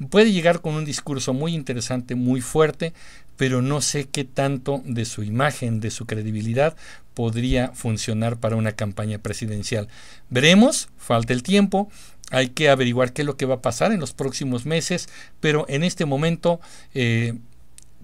[0.09, 2.93] puede llegar con un discurso muy interesante, muy fuerte,
[3.37, 6.77] pero no sé qué tanto de su imagen, de su credibilidad
[7.15, 9.89] podría funcionar para una campaña presidencial.
[10.29, 11.91] Veremos, falta el tiempo,
[12.31, 15.09] hay que averiguar qué es lo que va a pasar en los próximos meses,
[15.41, 16.61] pero en este momento
[16.95, 17.35] eh,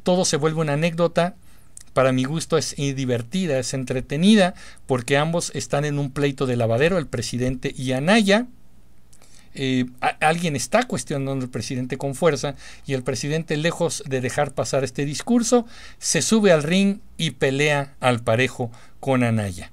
[0.03, 1.35] todo se vuelve una anécdota,
[1.97, 4.53] para mi gusto es divertida, es entretenida,
[4.85, 8.49] porque ambos están en un pleito de lavadero, el presidente y Anaya.
[9.55, 9.87] Eh,
[10.21, 12.55] alguien está cuestionando al presidente con fuerza
[12.87, 15.65] y el presidente, lejos de dejar pasar este discurso,
[15.99, 19.73] se sube al ring y pelea al parejo con Anaya.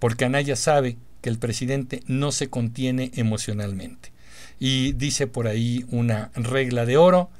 [0.00, 4.12] Porque Anaya sabe que el presidente no se contiene emocionalmente.
[4.60, 7.30] Y dice por ahí una regla de oro,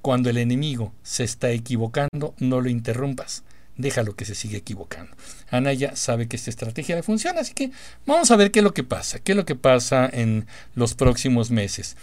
[0.00, 3.42] cuando el enemigo se está equivocando, no lo interrumpas
[3.78, 5.16] déjalo que se siga equivocando.
[5.50, 7.70] Anaya sabe que esta estrategia le funciona, así que
[8.04, 10.94] vamos a ver qué es lo que pasa, qué es lo que pasa en los
[10.94, 11.96] próximos meses.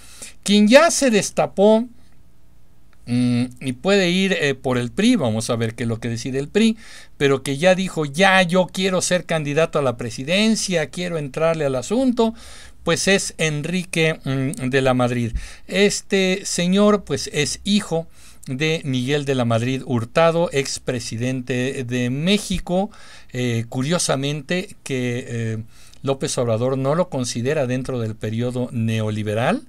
[0.44, 1.88] Quien ya se destapó
[3.08, 6.10] Mm, y puede ir eh, por el PRI, vamos a ver qué es lo que
[6.10, 6.76] decide el PRI,
[7.18, 11.76] pero que ya dijo, ya yo quiero ser candidato a la presidencia, quiero entrarle al
[11.76, 12.34] asunto,
[12.84, 15.34] pues es Enrique mm, de la Madrid.
[15.68, 18.08] Este señor pues es hijo
[18.48, 22.92] de Miguel de la Madrid Hurtado, expresidente de México.
[23.34, 25.58] Eh, curiosamente que eh,
[26.04, 29.64] López Obrador no lo considera dentro del periodo neoliberal.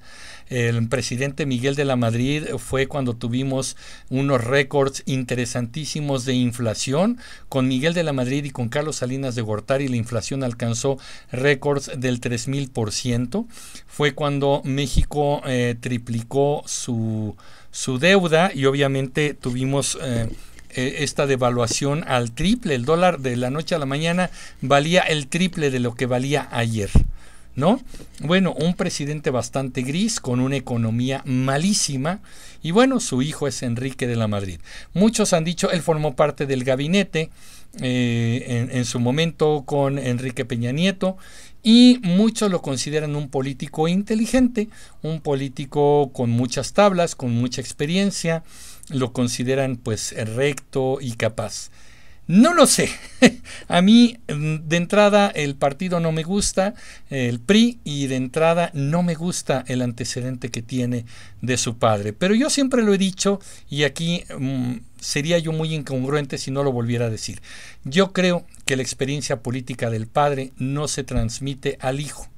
[0.48, 3.76] El presidente Miguel de la Madrid fue cuando tuvimos
[4.10, 7.18] unos récords interesantísimos de inflación.
[7.48, 10.98] Con Miguel de la Madrid y con Carlos Salinas de Gortari la inflación alcanzó
[11.32, 13.46] récords del 3000%.
[13.86, 17.36] Fue cuando México eh, triplicó su,
[17.72, 19.98] su, deuda y obviamente tuvimos...
[20.02, 20.28] Eh,
[20.76, 22.74] eh, esta devaluación al triple.
[22.74, 24.30] El dólar de la noche a la mañana
[24.60, 26.90] valía el triple de lo que valía ayer.
[27.56, 27.80] ¿No?
[28.20, 32.20] Bueno, un presidente bastante gris, con una economía malísima,
[32.62, 34.60] y bueno, su hijo es Enrique de la Madrid.
[34.94, 37.30] Muchos han dicho, él formó parte del gabinete
[37.80, 41.16] eh, en, su momento con Enrique Peña Nieto,
[41.62, 44.68] y muchos lo consideran un político inteligente,
[45.02, 48.44] un político con muchas tablas, con mucha experiencia,
[48.88, 51.70] lo consideran pues recto y capaz.
[52.26, 52.90] No lo sé.
[53.68, 56.74] A mí, mm, de entrada, el partido no me gusta,
[57.08, 61.04] el PRI, y de entrada no me gusta el antecedente que tiene
[61.40, 62.12] de su padre.
[62.12, 66.64] Pero yo siempre lo he dicho, y aquí mm, sería yo muy incongruente si no
[66.64, 67.40] lo volviera a decir.
[67.84, 72.28] Yo creo que la experiencia política del padre no se transmite al hijo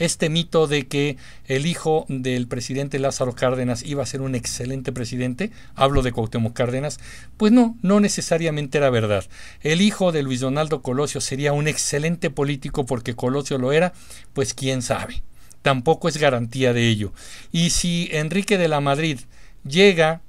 [0.00, 4.92] este mito de que el hijo del presidente Lázaro Cárdenas iba a ser un excelente
[4.92, 6.98] presidente, hablo de Cuauhtémoc Cárdenas,
[7.36, 9.26] pues no, no necesariamente era verdad.
[9.60, 13.92] El hijo de Luis Donaldo Colosio sería un excelente político porque Colosio lo era,
[14.32, 15.22] pues quién sabe.
[15.62, 17.12] Tampoco es garantía de ello.
[17.52, 19.20] Y si Enrique de la Madrid
[19.68, 20.22] llega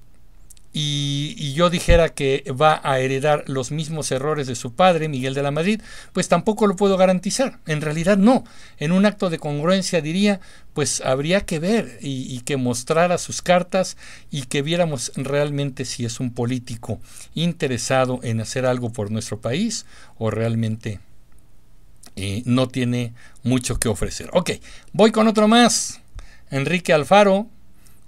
[0.74, 5.44] y, yo dijera que va a heredar los mismos errores de su padre, Miguel de
[5.44, 5.82] la Madrid,
[6.14, 7.60] pues tampoco lo puedo garantizar.
[7.68, 8.46] En realidad no.
[8.78, 10.40] En un acto de congruencia diría,
[10.74, 13.98] pues habría que ver y, que mostrara sus cartas
[14.32, 17.00] y que viéramos realmente si es un político
[17.36, 19.86] interesado en hacer algo por nuestro país
[20.18, 21.00] o realmente
[22.16, 24.30] eh, no tiene mucho que ofrecer.
[24.34, 24.52] Ok,
[24.94, 26.00] voy con otro más.
[26.50, 27.48] Enrique Alfaro,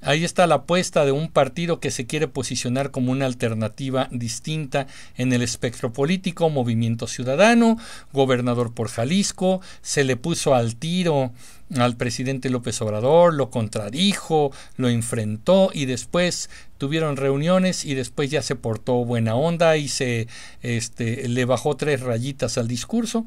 [0.05, 4.87] Ahí está la apuesta de un partido que se quiere posicionar como una alternativa distinta
[5.15, 7.77] en el espectro político, Movimiento Ciudadano,
[8.11, 11.31] gobernador por Jalisco, se le puso al tiro
[11.77, 18.41] al presidente López Obrador, lo contradijo, lo enfrentó y después tuvieron reuniones y después ya
[18.41, 20.27] se portó buena onda y se
[20.61, 23.25] este, le bajó tres rayitas al discurso.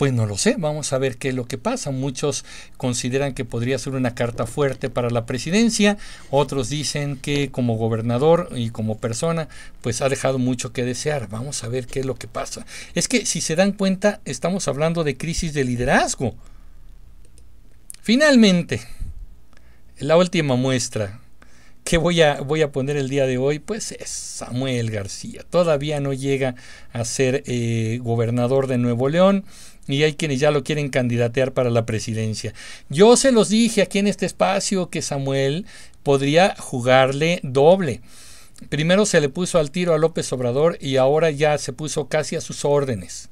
[0.00, 1.90] Pues no lo sé, vamos a ver qué es lo que pasa.
[1.90, 2.46] Muchos
[2.78, 5.98] consideran que podría ser una carta fuerte para la presidencia,
[6.30, 9.50] otros dicen que como gobernador y como persona,
[9.82, 11.28] pues ha dejado mucho que desear.
[11.28, 12.64] Vamos a ver qué es lo que pasa.
[12.94, 16.34] Es que si se dan cuenta, estamos hablando de crisis de liderazgo.
[18.00, 18.80] Finalmente,
[19.98, 21.20] la última muestra
[21.84, 25.44] que voy a, voy a poner el día de hoy, pues es Samuel García.
[25.50, 26.54] Todavía no llega
[26.94, 29.44] a ser eh, gobernador de Nuevo León
[29.92, 32.54] y hay quienes ya lo quieren candidatear para la presidencia.
[32.88, 35.66] Yo se los dije aquí en este espacio que Samuel
[36.02, 38.00] podría jugarle doble.
[38.68, 42.36] Primero se le puso al tiro a López Obrador y ahora ya se puso casi
[42.36, 43.30] a sus órdenes.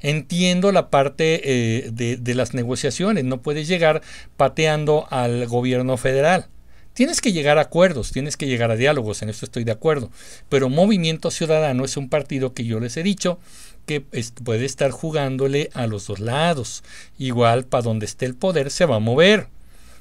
[0.00, 4.02] Entiendo la parte eh, de, de las negociaciones, no puedes llegar
[4.36, 6.48] pateando al gobierno federal.
[6.94, 10.10] Tienes que llegar a acuerdos, tienes que llegar a diálogos, en eso estoy de acuerdo.
[10.48, 13.38] Pero Movimiento Ciudadano es un partido que yo les he dicho
[13.86, 16.82] que puede estar jugándole a los dos lados.
[17.18, 19.48] Igual para donde esté el poder se va a mover.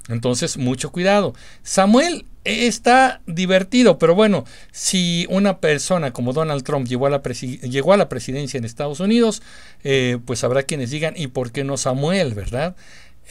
[0.10, 1.34] Entonces, mucho cuidado.
[1.63, 7.94] Samuel está divertido, pero bueno, si una persona como Donald Trump llegó a la, llegó
[7.94, 9.44] a la presidencia en Estados Unidos,
[9.84, 12.76] eh, pues habrá quienes digan, ¿y por qué no Samuel, verdad?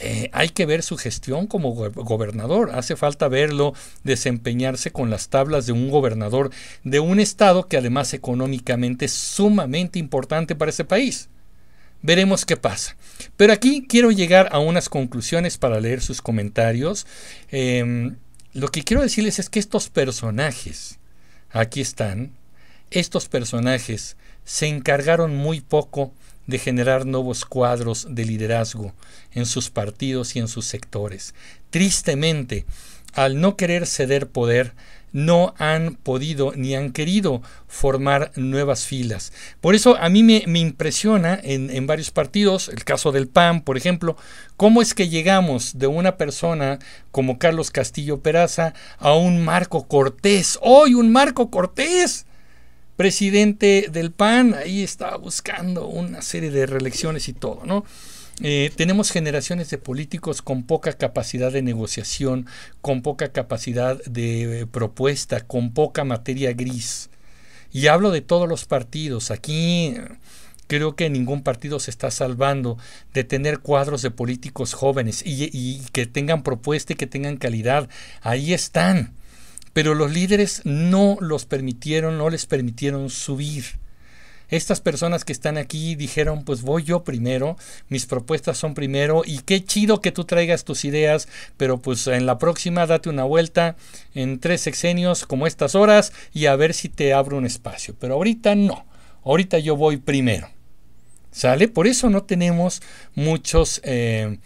[0.03, 2.71] Eh, hay que ver su gestión como gobernador.
[2.73, 6.49] Hace falta verlo desempeñarse con las tablas de un gobernador
[6.83, 11.29] de un estado que además económicamente es sumamente importante para ese país.
[12.01, 12.95] Veremos qué pasa.
[13.37, 17.05] Pero aquí quiero llegar a unas conclusiones para leer sus comentarios.
[17.49, 18.15] Em,
[18.53, 20.99] lo que quiero decirles es que estos personajes,
[21.51, 22.31] aquí están,
[22.89, 26.11] estos personajes se encargaron muy poco
[26.47, 28.93] de generar nuevos cuadros de liderazgo
[29.33, 31.33] en sus partidos y en sus sectores.
[31.69, 32.65] Tristemente,
[33.13, 34.73] al no querer ceder poder,
[35.13, 39.33] no han podido ni han querido formar nuevas filas.
[39.59, 44.15] Por eso a mí me, impresiona en, varios partidos, el caso del PAN, por ejemplo,
[44.57, 46.79] cómo es que llegamos de una persona
[47.11, 50.57] como Carlos Castillo Peraza a un Marco Cortés.
[50.61, 52.25] Hoy un Marco Cortés
[52.95, 57.85] presidente del PAN, ahí estaba buscando una serie de reelecciones y todo, ¿no?
[58.43, 62.47] Eh, tenemos generaciones de políticos con poca capacidad de negociación,
[62.81, 67.09] con poca capacidad de eh, propuesta, con poca materia gris.
[67.71, 69.29] Y hablo de todos los partidos.
[69.29, 69.95] Aquí
[70.67, 72.77] creo que ningún partido se está salvando
[73.13, 77.89] de tener cuadros de políticos jóvenes y, y que tengan propuesta y que tengan calidad.
[78.21, 79.13] Ahí están.
[79.73, 83.79] Pero los líderes no los permitieron, no les permitieron subir.
[84.51, 87.55] Estas personas que están aquí dijeron, pues voy yo primero,
[87.87, 92.25] mis propuestas son primero y qué chido que tú traigas tus ideas, pero pues en
[92.25, 93.77] la próxima date una vuelta
[94.13, 97.95] en tres sexenios como estas horas y a ver si te abro un espacio.
[97.97, 98.85] Pero ahorita no,
[99.23, 100.49] ahorita yo voy primero.
[101.31, 101.69] ¿Sale?
[101.69, 102.81] Por eso no tenemos
[103.15, 103.79] muchos...
[103.85, 104.37] Eh,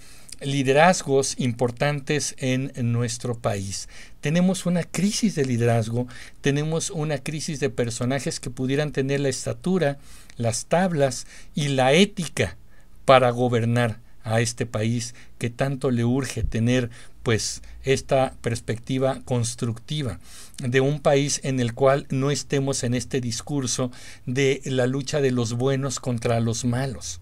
[0.42, 3.90] liderazgos importantes en nuestro país.
[4.22, 6.08] Tenemos una crisis de liderazgo,
[6.42, 9.98] tenemos una crisis de personajes que pudieran tener la estatura,
[10.38, 12.58] las tablas y la ética
[13.06, 16.90] para gobernar a este país que tanto le urge tener
[17.22, 20.20] pues esta perspectiva constructiva
[20.58, 23.92] de un país en el cual no estemos en este discurso
[24.26, 27.22] de la lucha de los buenos contra los malos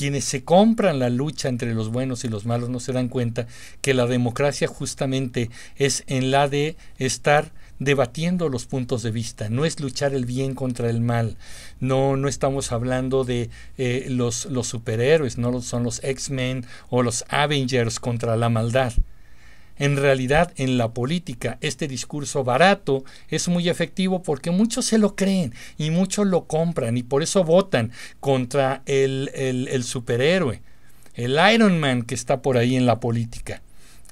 [0.00, 3.46] quienes se compran la lucha entre los buenos y los malos no se dan cuenta
[3.82, 9.66] que la democracia justamente es en la de estar debatiendo los puntos de vista, no
[9.66, 11.36] es luchar el bien contra el mal,
[11.80, 17.26] no, no estamos hablando de eh, los, los superhéroes, no son los X-Men o los
[17.28, 18.94] Avengers contra la maldad.
[19.80, 25.16] En realidad, en la política, este discurso barato es muy efectivo porque muchos se lo
[25.16, 30.60] creen y muchos lo compran y por eso votan contra el, el, superhéroe,
[31.14, 33.62] el Iron Man que está por ahí en la política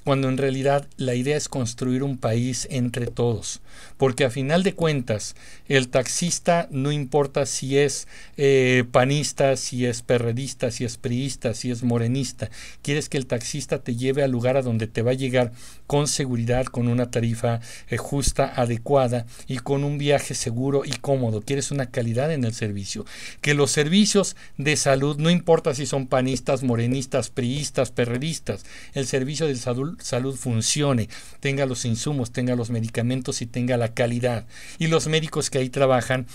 [0.09, 3.61] cuando en realidad la idea es construir un país entre todos,
[3.97, 5.35] porque a final de cuentas
[5.67, 11.69] el taxista no importa si es eh, panista, si es perredista, si es priista, si
[11.69, 12.49] es morenista,
[12.81, 15.51] quieres que el taxista te lleve al lugar a donde te va a llegar
[15.85, 21.43] con seguridad, con una tarifa eh, justa, adecuada y con un viaje seguro y cómodo,
[21.43, 23.05] quieres una calidad en el servicio,
[23.41, 29.45] que los servicios de salud, no importa si son panistas, morenistas, priistas, perredistas, el servicio
[29.45, 34.45] de salud salud funcione, tenga los insumos, tenga los medicamentos y tenga la calidad.
[34.77, 36.27] Y los médicos que ahí trabajan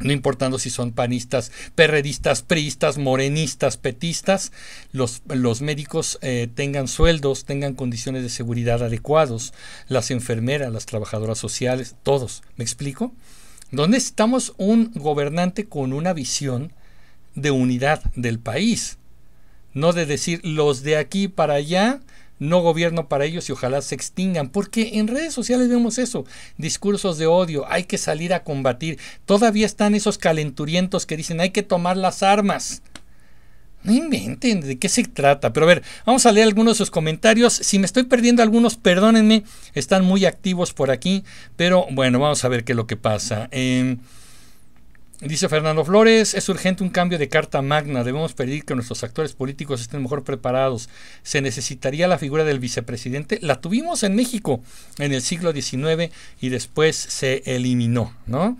[0.00, 4.52] no importando si son panistas, perredistas, priistas, morenistas, petistas,
[4.92, 9.52] los, los médicos eh, tengan sueldos, tengan condiciones de seguridad adecuados,
[9.88, 12.42] las enfermeras, las trabajadoras sociales, todos.
[12.56, 13.12] ¿Me explico?
[13.70, 16.72] ¿Dónde estamos un gobernante con una visión
[17.34, 18.98] de unidad del país?
[19.74, 22.00] No de decir los de aquí para allá
[22.38, 26.24] no gobierno para ellos y ojalá se extingan, porque en redes sociales vemos eso,
[26.56, 31.50] discursos de odio, hay que salir a combatir, todavía están esos calenturientos que dicen hay
[31.50, 32.82] que tomar las armas.
[33.84, 35.52] No inventen de qué se trata.
[35.52, 37.52] Pero a ver, vamos a leer algunos de sus comentarios.
[37.54, 39.44] Si me estoy perdiendo algunos, perdónenme.
[39.72, 41.22] Están muy activos por aquí.
[41.56, 43.48] Pero bueno, vamos a ver qué es lo que pasa.
[43.52, 43.96] Eh,
[45.20, 49.32] Dice Fernando Flores, es urgente un cambio de carta magna, debemos pedir que nuestros actores
[49.32, 50.88] políticos estén mejor preparados.
[51.24, 54.62] Se necesitaría la figura del vicepresidente, la tuvimos en México
[54.98, 58.56] en el siglo XIX y después se eliminó, ¿no?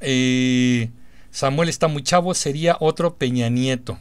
[0.00, 0.90] Eh,
[1.30, 4.00] Samuel está muy chavo, sería otro Peña Nieto.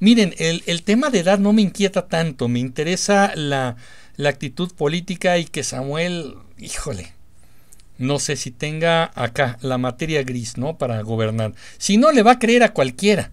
[0.00, 3.76] Miren, el, el, tema de edad no me inquieta tanto, me interesa la,
[4.16, 7.14] la actitud política y que Samuel, híjole,
[7.98, 10.78] no sé si tenga acá la materia gris, ¿no?
[10.78, 11.52] Para gobernar.
[11.78, 13.30] Si no, le va a creer a cualquiera.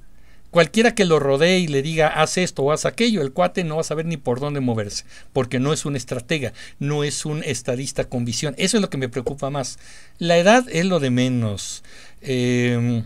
[0.51, 3.75] Cualquiera que lo rodee y le diga haz esto o haz aquello, el cuate no
[3.75, 7.41] va a saber ni por dónde moverse, porque no es un estratega, no es un
[7.45, 8.53] estadista con visión.
[8.57, 9.79] Eso es lo que me preocupa más.
[10.17, 11.83] La edad es lo de menos.
[12.21, 13.05] Em,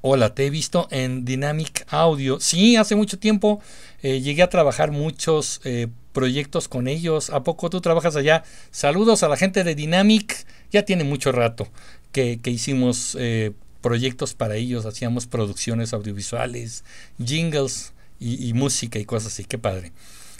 [0.00, 2.40] hola, te he visto en Dynamic Audio.
[2.40, 3.60] Sí, hace mucho tiempo
[4.02, 7.30] eh, llegué a trabajar muchos eh, proyectos con ellos.
[7.30, 8.44] ¿A poco tú trabajas allá?
[8.70, 10.46] Saludos a la gente de Dynamic.
[10.70, 11.68] Ya tiene mucho rato
[12.12, 16.84] que, hicimos eh, proyectos para ellos, hacíamos producciones audiovisuales,
[17.22, 19.44] jingles y, música y cosas así.
[19.44, 19.92] Qué padre.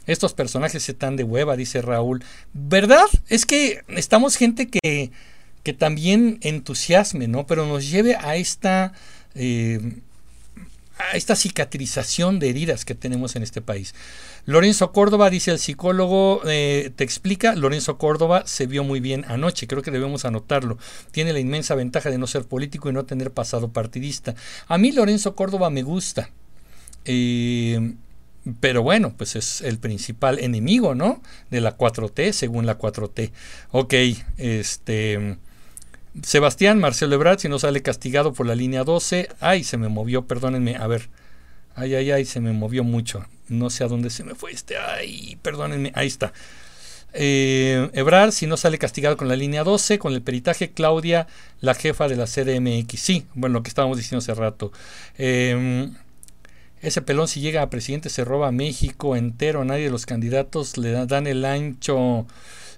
[0.06, 2.24] Estos personajes están de hueva, dice Raúl.
[2.54, 3.06] ¿Verdad?
[3.28, 5.10] Es que estamos gente que,
[5.62, 7.46] que también entusiasme, ¿no?
[7.46, 8.92] Pero nos lleve a esta...
[9.36, 10.00] Eh,
[10.98, 13.94] a esta cicatrización de heridas que tenemos en este país.
[14.46, 19.66] Lorenzo Córdoba, dice el psicólogo, eh, te explica, Lorenzo Córdoba se vio muy bien anoche,
[19.66, 20.78] creo que debemos anotarlo.
[21.10, 24.34] Tiene la inmensa ventaja de no ser político y no tener pasado partidista.
[24.68, 26.30] A mí Lorenzo Córdoba me gusta.
[27.04, 27.94] Eh,
[28.60, 31.20] pero bueno, pues es el principal enemigo, ¿no?
[31.50, 33.32] De la 4T, según la 4T.
[33.72, 33.94] Ok,
[34.38, 35.38] este...
[36.22, 39.28] Sebastián Marcelo Ebrard, si no sale castigado por la línea 12.
[39.40, 40.76] Ay, se me movió, perdónenme.
[40.76, 41.08] A ver.
[41.74, 43.26] Ay, ay, ay, se me movió mucho.
[43.48, 44.76] No sé a dónde se me fue este.
[44.78, 45.92] Ay, perdónenme.
[45.94, 46.32] Ahí está.
[47.12, 51.26] Eh, Ebrard, si no sale castigado con la línea 12, con el peritaje, Claudia,
[51.60, 53.00] la jefa de la CDMX.
[53.00, 54.72] Sí, bueno, lo que estábamos diciendo hace rato.
[55.18, 55.90] Eh,
[56.82, 60.76] ese pelón si llega a presidente se roba a México entero, nadie de los candidatos
[60.76, 62.26] le dan el ancho.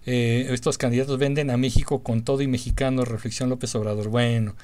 [0.07, 4.09] Eh, estos candidatos venden a México con todo y mexicano, reflexión López Obrador.
[4.09, 4.55] Bueno,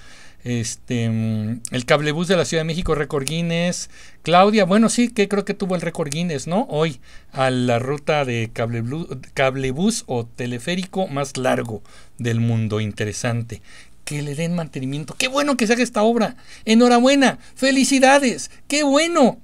[0.45, 3.91] este mm, el cablebús de la Ciudad de México, récord Guinness.
[4.23, 6.67] Claudia, bueno, sí, que creo que tuvo el récord Guinness, ¿no?
[6.71, 7.01] Hoy
[7.33, 11.83] a la ruta de cablebús, cablebús o teleférico más largo
[12.19, 12.81] del mundo.
[12.81, 13.63] Interesante
[14.05, 15.15] que le den mantenimiento.
[15.15, 16.37] Qué bueno que se haga esta obra.
[16.65, 17.39] Enhorabuena.
[17.55, 18.51] Felicidades.
[18.69, 19.39] Qué bueno.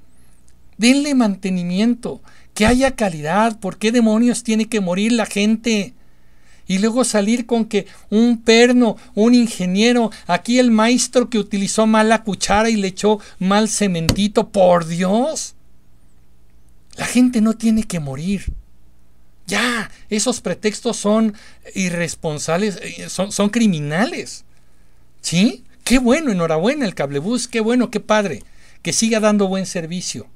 [0.77, 2.21] Denle mantenimiento.
[2.55, 3.59] Que haya calidad.
[3.59, 5.95] ¿Por qué demonios tiene que morir la gente?
[6.67, 12.09] Y luego salir con que un perno, un ingeniero, aquí el maestro que utilizó mal
[12.09, 14.51] la cuchara y le echó mal cementito.
[14.51, 15.55] Por Dios.
[16.97, 18.53] La gente no tiene que morir.
[19.47, 21.35] Ya, esos pretextos son
[21.75, 24.45] irresponsables, eh, son, son criminales.
[25.21, 25.65] ¿Sí?
[25.83, 28.45] Qué bueno, enhorabuena el cablebús, qué bueno, qué padre.
[28.83, 30.29] Que siga dando buen servicio,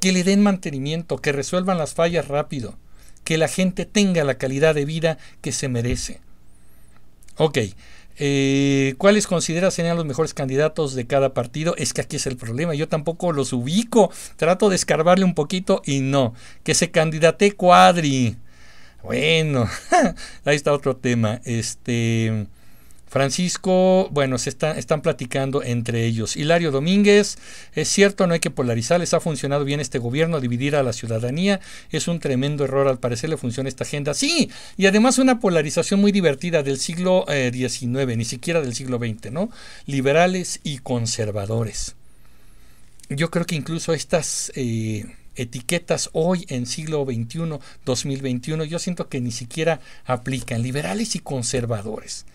[0.00, 2.76] que le den mantenimiento, que resuelvan las fallas rápido,
[3.24, 6.20] que la gente tenga la calidad de vida que se merece.
[7.36, 7.58] Ok,
[8.20, 11.74] eh, ¿cuáles considera serían los mejores candidatos de cada partido?
[11.76, 15.82] Es que aquí es el problema, yo tampoco los ubico, trato de escarbarle un poquito
[15.84, 16.34] y no,
[16.64, 18.36] que se candidate cuadri.
[19.02, 19.68] Bueno,
[20.44, 21.40] ahí está otro tema.
[21.44, 22.48] Este
[23.08, 26.36] Francisco, bueno, se están platicando entre ellos.
[26.36, 27.38] Hilario Domínguez,
[27.74, 30.92] es cierto, no hay que polarizar, les ha funcionado bien este gobierno, dividir a la
[30.92, 34.14] ciudadanía, es un tremendo error, al parecer le funciona esta agenda.
[34.14, 38.98] Sí, y además una polarización muy divertida del siglo XIX, eh, ni siquiera del siglo
[38.98, 39.50] XX, ¿no?
[39.86, 41.94] Liberales y conservadores.
[43.08, 44.52] Yo creo que incluso estas...
[44.54, 45.06] Eh,
[45.38, 52.26] etiquetas hoy en siglo XXI, 2021, yo siento que ni siquiera aplican liberales y conservadores.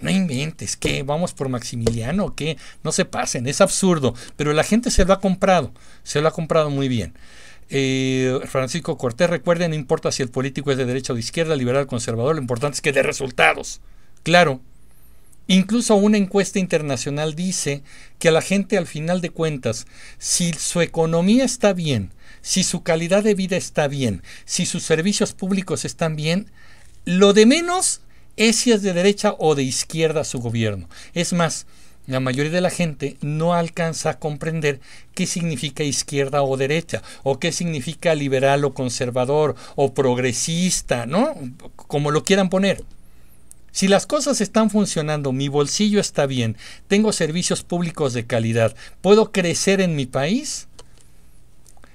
[0.00, 1.02] No inventes, ¿qué?
[1.02, 2.34] ¿Vamos por Maximiliano?
[2.34, 2.56] ¿Qué?
[2.82, 4.14] No se pasen, es absurdo.
[4.36, 5.72] Pero la gente se lo ha comprado,
[6.02, 7.14] se lo ha comprado muy bien.
[7.68, 11.54] Eh, Francisco Cortés, recuerden, no importa si el político es de derecha o de izquierda,
[11.54, 13.80] liberal o conservador, lo importante es que dé resultados.
[14.22, 14.60] Claro.
[15.46, 17.82] Incluso una encuesta internacional dice
[18.18, 19.86] que a la gente al final de cuentas,
[20.18, 25.32] si su economía está bien, si su calidad de vida está bien, si sus servicios
[25.32, 26.50] públicos están bien,
[27.04, 28.00] lo de menos
[28.36, 30.88] es si es de derecha o de izquierda su gobierno.
[31.14, 31.66] Es más,
[32.06, 34.80] la mayoría de la gente no alcanza a comprender
[35.14, 41.34] qué significa izquierda o derecha, o qué significa liberal o conservador, o progresista, ¿no?
[41.76, 42.82] Como lo quieran poner.
[43.72, 46.56] Si las cosas están funcionando, mi bolsillo está bien,
[46.88, 50.66] tengo servicios públicos de calidad, ¿puedo crecer en mi país?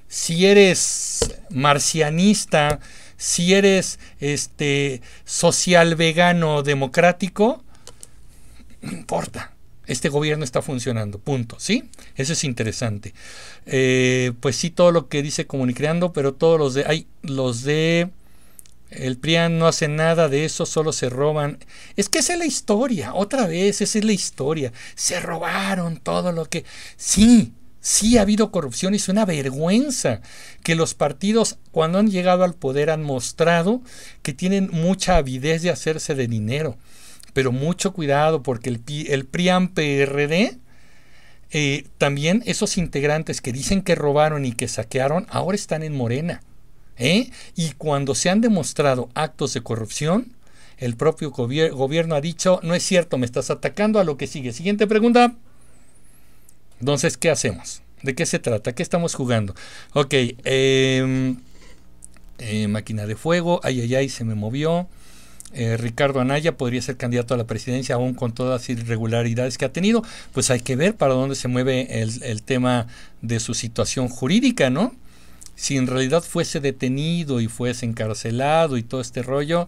[0.07, 1.19] Si eres
[1.49, 2.79] marcianista,
[3.25, 7.63] si eres este social vegano democrático,
[8.83, 9.51] no importa.
[9.87, 11.55] Este gobierno está funcionando, punto.
[11.59, 11.89] ¿Sí?
[12.15, 13.15] Eso es interesante.
[13.65, 16.85] Eh, pues sí, todo lo que dice Comunicreando, pero todos los de.
[16.85, 18.11] Hay los de.
[18.91, 21.57] El PRIAN no hace nada de eso, solo se roban.
[21.95, 24.71] Es que esa es la historia, otra vez, esa es la historia.
[24.93, 26.63] Se robaron todo lo que.
[26.95, 27.53] Sí,
[27.85, 30.21] Sí ha habido corrupción y es una vergüenza
[30.63, 33.83] que los partidos cuando han llegado al poder han mostrado
[34.23, 36.77] que tienen mucha avidez de hacerse de dinero.
[37.33, 40.57] Pero mucho cuidado porque el, el PRIAN-PRD,
[41.51, 46.41] eh, también esos integrantes que dicen que robaron y que saquearon, ahora están en Morena.
[46.97, 47.29] ¿eh?
[47.55, 50.33] Y cuando se han demostrado actos de corrupción,
[50.79, 54.53] el propio gobierno ha dicho, no es cierto, me estás atacando a lo que sigue.
[54.53, 55.35] Siguiente pregunta.
[56.85, 57.81] Entonces, ¿qué hacemos?
[58.03, 58.75] ¿De qué se trata?
[58.75, 59.55] ¿Qué estamos jugando?
[59.93, 60.13] Ok,
[60.43, 61.37] em,
[62.37, 64.87] eh, máquina de fuego, ay, ay, ay, se me movió.
[65.51, 69.65] Eh, Ricardo Anaya podría ser candidato a la presidencia aún con todas las irregularidades que
[69.65, 70.03] ha tenido.
[70.31, 72.85] Pues hay que ver para dónde se mueve el, el tema
[73.23, 74.93] de su situación jurídica, ¿no?
[75.55, 79.67] Si en realidad fuese detenido y fuese encarcelado y todo este rollo,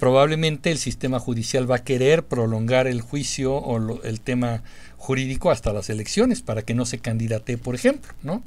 [0.00, 4.64] probablemente el sistema judicial va a querer prolongar el juicio o el tema
[5.06, 8.42] jurídico hasta las elecciones para que no se candidate, por ejemplo, ¿no?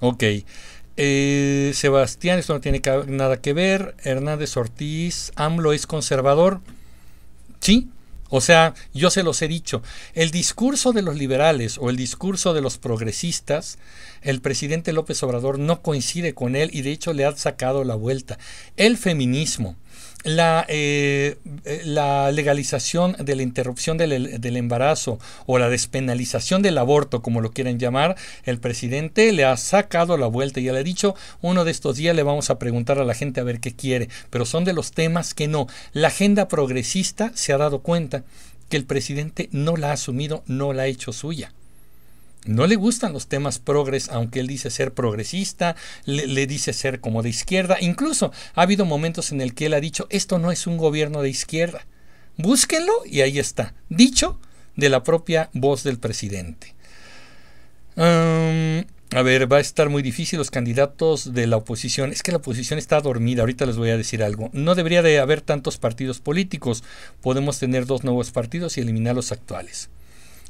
[0.00, 0.24] Ok.
[0.98, 3.94] Eh, Sebastián, esto no tiene nada que ver.
[4.04, 6.60] Hernández Ortiz, AMLO es conservador.
[7.60, 7.88] Sí,
[8.28, 9.82] o sea, yo se los he dicho,
[10.14, 13.78] el discurso de los liberales o el discurso de los progresistas,
[14.20, 17.94] el presidente López Obrador no coincide con él y de hecho le ha sacado la
[17.94, 18.38] vuelta.
[18.76, 19.76] El feminismo,
[20.26, 21.36] la, eh,
[21.84, 27.52] la legalización de la interrupción del, del, embarazo o la despenalización del aborto, como lo
[27.52, 31.64] quieren llamar, el presidente le ha sacado la vuelta y ya le ha dicho, uno
[31.64, 34.44] de estos días le vamos a preguntar a la gente a ver qué quiere, pero
[34.44, 35.68] son de los temas que no.
[35.92, 38.24] La agenda progresista se ha dado cuenta
[38.68, 41.52] que el presidente no la ha asumido, no la ha hecho suya.
[42.46, 47.22] No le gustan los temas progres, aunque él dice ser progresista, le, dice ser como
[47.22, 47.76] de izquierda.
[47.80, 51.22] Incluso ha habido momentos en el que él ha dicho, esto no es un gobierno
[51.22, 51.86] de izquierda.
[52.36, 53.74] Búsquenlo y ahí está.
[53.88, 54.38] Dicho
[54.76, 56.74] de la propia voz del presidente.
[57.96, 62.12] a ver, va a estar muy difícil los candidatos de la oposición.
[62.12, 64.50] Es que la oposición está dormida, ahorita les voy a decir algo.
[64.52, 66.84] No debería de haber tantos partidos políticos.
[67.22, 69.88] Podemos tener dos nuevos partidos y eliminar los actuales.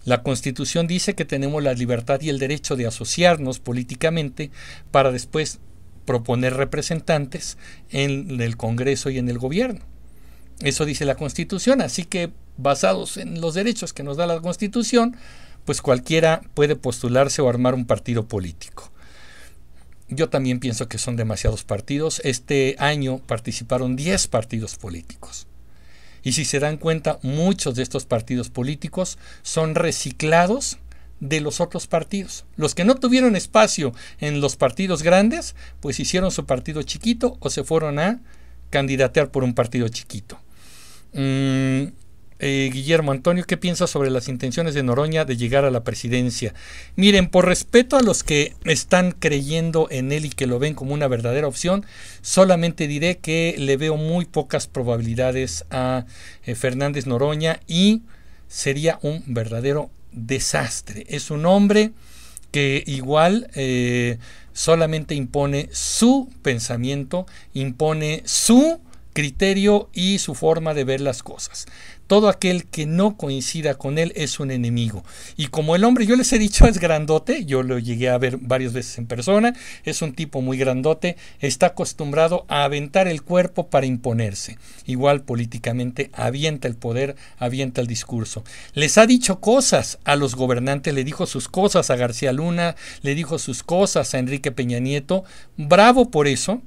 [0.06, 4.52] La Constitución dice que tenemos la libertad y el derecho de asociarnos políticamente
[4.92, 5.58] para después
[6.04, 7.58] proponer representantes
[7.90, 9.80] en el Congreso y en el gobierno.
[10.60, 15.16] Eso dice la Constitución, así que basados en los derechos que nos da la Constitución,
[15.64, 18.92] pues cualquiera puede postularse o armar un partido político.
[20.08, 22.20] Yo también pienso que son demasiados partidos.
[22.22, 25.48] Este año participaron 10 partidos políticos.
[26.26, 30.78] Y si se dan cuenta, muchos de estos partidos políticos son reciclados
[31.20, 32.46] de los otros partidos.
[32.56, 37.48] Los que no tuvieron espacio en los partidos grandes, pues hicieron su partido chiquito o
[37.48, 38.18] se fueron a
[38.70, 40.36] candidatear por un partido chiquito.
[41.12, 41.92] Mm,
[42.38, 46.52] eh, Guillermo Antonio, ¿qué piensa sobre las intenciones de Noroña de llegar a la presidencia?
[46.94, 50.92] Miren, por respeto a los que están creyendo en él y que lo ven como
[50.92, 51.86] una verdadera opción,
[52.20, 56.04] solamente diré que le veo muy pocas probabilidades a
[56.44, 58.02] eh, Fernández Noroña y
[58.48, 61.06] sería un verdadero desastre.
[61.08, 61.92] Es un hombre
[62.50, 64.18] que igual eh,
[64.52, 68.80] solamente impone su pensamiento, impone su
[69.12, 71.66] criterio y su forma de ver las cosas.
[72.06, 75.04] Todo aquel que no coincida con él es un enemigo.
[75.36, 78.38] Y como el hombre, yo les he dicho, es grandote, yo lo llegué a ver
[78.38, 79.54] varias veces en persona,
[79.84, 84.58] es un tipo muy grandote, está acostumbrado a aventar el cuerpo para imponerse.
[84.86, 88.44] Igual políticamente avienta el poder, avienta el discurso.
[88.74, 93.14] Les ha dicho cosas a los gobernantes, le dijo sus cosas a García Luna, le
[93.14, 95.24] dijo sus cosas a Enrique Peña Nieto.
[95.56, 96.62] Bravo por eso,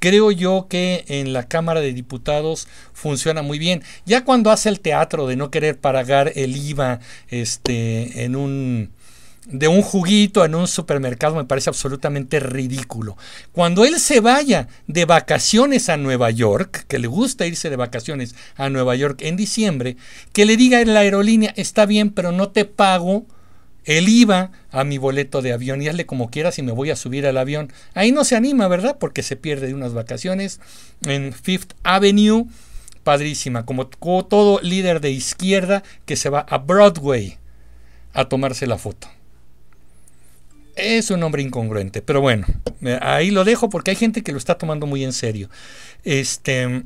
[0.00, 3.84] creo yo que en la Cámara de Diputados funciona muy bien.
[4.04, 6.98] Ya cuando hace el teatro de no querer pagar el IVA
[7.28, 8.90] este, en un
[9.46, 13.16] de un juguito en un supermercado me parece absolutamente ridículo.
[13.52, 18.34] Cuando él se vaya de vacaciones a Nueva York, que le gusta irse de vacaciones
[18.56, 19.96] a Nueva York en diciembre,
[20.32, 23.26] que le diga en la aerolínea, está bien, pero no te pago
[23.84, 26.96] él iba a mi boleto de avión y hazle como quieras y me voy a
[26.96, 27.72] subir al avión.
[27.94, 28.96] Ahí no se anima, ¿verdad?
[28.98, 30.60] Porque se pierde de unas vacaciones
[31.06, 32.46] en Fifth Avenue.
[33.02, 37.38] Padrísima, como todo líder de izquierda que se va a Broadway
[38.12, 39.08] a tomarse la foto.
[40.76, 42.46] Es un hombre incongruente, pero bueno,
[43.00, 45.48] ahí lo dejo porque hay gente que lo está tomando muy en serio.
[46.04, 46.84] Este,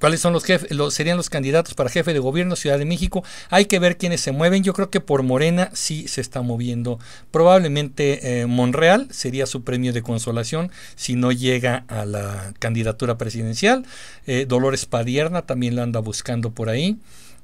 [0.00, 3.22] ¿Cuáles son los jefes, serían los candidatos para jefe de gobierno Ciudad de México?
[3.50, 4.64] Hay que ver quiénes se mueven.
[4.64, 6.98] Yo creo que por Morena sí se está moviendo.
[7.30, 13.84] Probablemente eh, Monreal sería su premio de consolación si no llega a la candidatura presidencial.
[14.26, 16.96] Eh, Dolores Padierna también la anda buscando por ahí.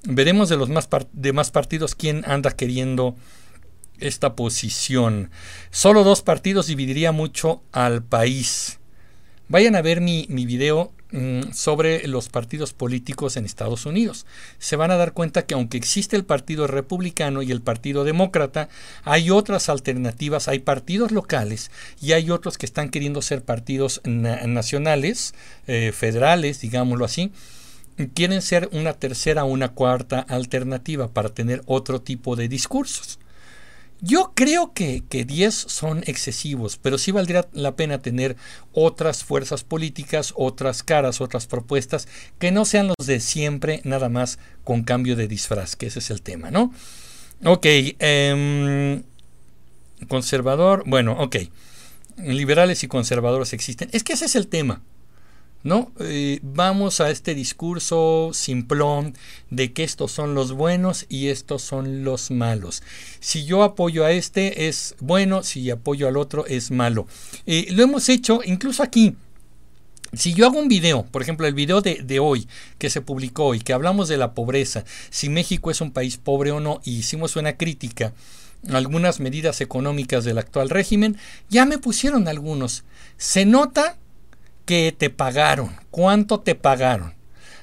[0.05, 3.17] Veremos de los más demás partidos quién anda queriendo
[3.99, 5.31] esta posición.
[5.71, 8.79] Solo dos partidos dividiría mucho al país.
[9.49, 14.27] Vayan a ver mi, mi video Mm, sobre los partidos políticos en Estados Unidos.
[14.59, 18.69] Se van a dar cuenta que aunque existe el Partido Republicano y el Partido Demócrata,
[19.05, 21.71] hay otras alternativas, hay partidos locales
[22.03, 25.35] y hay otros que están queriendo ser partidos nacionales,
[25.69, 27.31] eh, federales, digámoslo así,
[28.15, 33.21] quieren ser una tercera o una cuarta alternativa para tener otro tipo de discursos.
[34.01, 38.37] Yo creo que, 10 son excesivos, pero sí valdría la pena tener
[38.73, 42.07] otras fuerzas políticas, otras caras, otras propuestas,
[42.39, 46.11] que no sean los de siempre, nada más con cambio de disfraz, que ese es
[46.11, 46.73] el tema, ¿no?
[47.45, 47.67] Ok,
[47.99, 49.03] em,
[50.09, 51.37] conservador, bueno, ok.
[52.19, 53.89] Liberales y conservadores existen.
[53.93, 54.83] Es que ese es el tema.
[55.67, 55.91] ¿No?
[55.99, 59.15] Eh, vamos a este discurso simplón
[59.51, 62.85] de que estos son los buenos y estos son los malos.
[63.19, 67.09] Si yo apoyo a este es bueno, si apoyo al otro es malo.
[67.47, 69.17] Eh, lo hemos hecho incluso aquí.
[70.13, 72.47] Si yo hago un video, por ejemplo, el video de, de, hoy
[72.79, 76.53] que se publicó y que hablamos de la pobreza, si México es un país pobre
[76.53, 78.13] o no, y hicimos una crítica
[78.71, 81.17] a algunas medidas económicas del actual régimen,
[81.51, 82.85] ya me pusieron algunos.
[83.19, 83.99] Se nota
[84.67, 87.15] que te pagaron, cuánto te pagaron.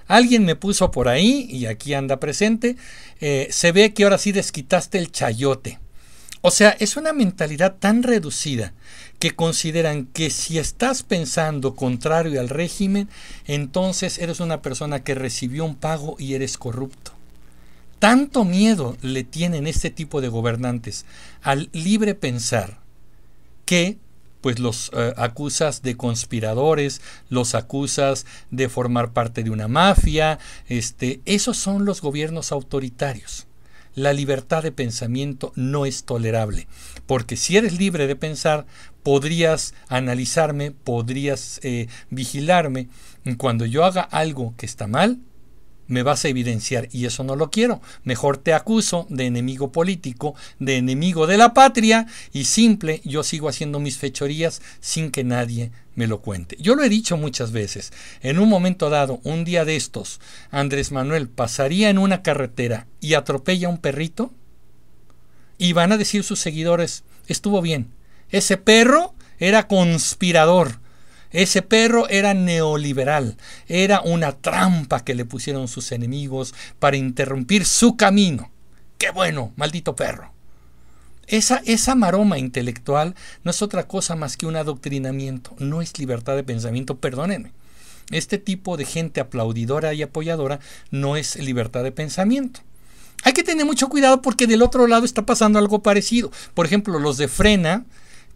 [0.07, 2.75] Alguien me puso por ahí, y aquí anda presente,
[3.21, 5.79] eh, se ve que ahora sí desquitaste el chayote.
[6.41, 8.73] O sea, es una mentalidad tan reducida
[9.19, 13.07] que consideran que si estás pensando contrario al régimen,
[13.45, 17.13] entonces eres una persona que recibió un pago y eres corrupto.
[17.99, 21.05] Tanto miedo le tienen este tipo de gobernantes
[21.41, 22.79] al libre pensar
[23.63, 23.97] que
[24.43, 30.37] pues los eh, acusas de conspiradores, los acusas de formar parte de una mafia,
[30.67, 33.47] este, esos son los gobiernos autoritarios.
[33.95, 36.67] La libertad de pensamiento no es tolerable,
[37.05, 38.65] porque si eres libre de pensar,
[39.01, 42.89] podrías analizarme, podrías eh, vigilarme.
[43.37, 45.19] Cuando yo haga algo que está mal,
[45.87, 47.81] me vas a evidenciar y eso no lo quiero.
[48.03, 53.49] Mejor te acuso de enemigo político, de enemigo de la patria y simple, yo sigo
[53.49, 56.57] haciendo mis fechorías sin que nadie me lo cuente.
[56.59, 57.91] Yo lo he dicho muchas veces.
[58.21, 60.19] En un momento dado, un día de estos,
[60.51, 64.31] Andrés Manuel pasaría en una carretera y atropella a un perrito
[65.57, 67.89] y van a decir sus seguidores, estuvo bien.
[68.29, 70.82] Ese perro era conspirador
[71.33, 77.97] ese perro era neoliberal, era una trampa que le pusieron sus enemigos para interrumpir su
[77.97, 78.51] camino.
[78.99, 80.31] ¡Qué bueno, maldito perro!
[81.25, 86.35] Esa, esa maroma intelectual no es otra cosa más que un adoctrinamiento, no es libertad
[86.35, 87.51] de pensamiento, perdónenme.
[88.11, 90.59] Este tipo de gente aplaudidora y apoyadora
[90.91, 92.59] no es libertad de pensamiento.
[93.23, 96.31] Hay que tener mucho cuidado porque del otro lado está pasando algo parecido.
[96.53, 97.85] Por ejemplo, los de Frena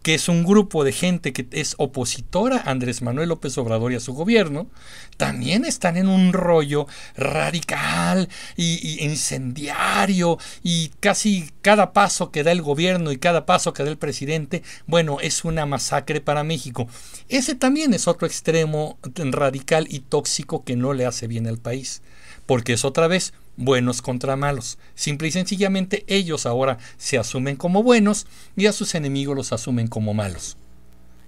[0.02, 3.96] que es un grupo de gente que es opositora a Andrés Manuel López Obrador y
[3.96, 4.68] a su gobierno,
[5.16, 6.86] también están en un rollo
[7.16, 13.82] radical y, incendiario y casi cada paso que da el gobierno y cada paso que
[13.82, 16.88] da el presidente, bueno, es una masacre para México.
[17.28, 22.02] Ese también es otro extremo radical y tóxico que no le hace bien al país,
[22.46, 24.78] porque es otra vez buenos contra malos.
[24.94, 29.88] Simple y sencillamente ellos ahora se asumen como buenos y a sus enemigos los asumen
[29.88, 30.56] como malos.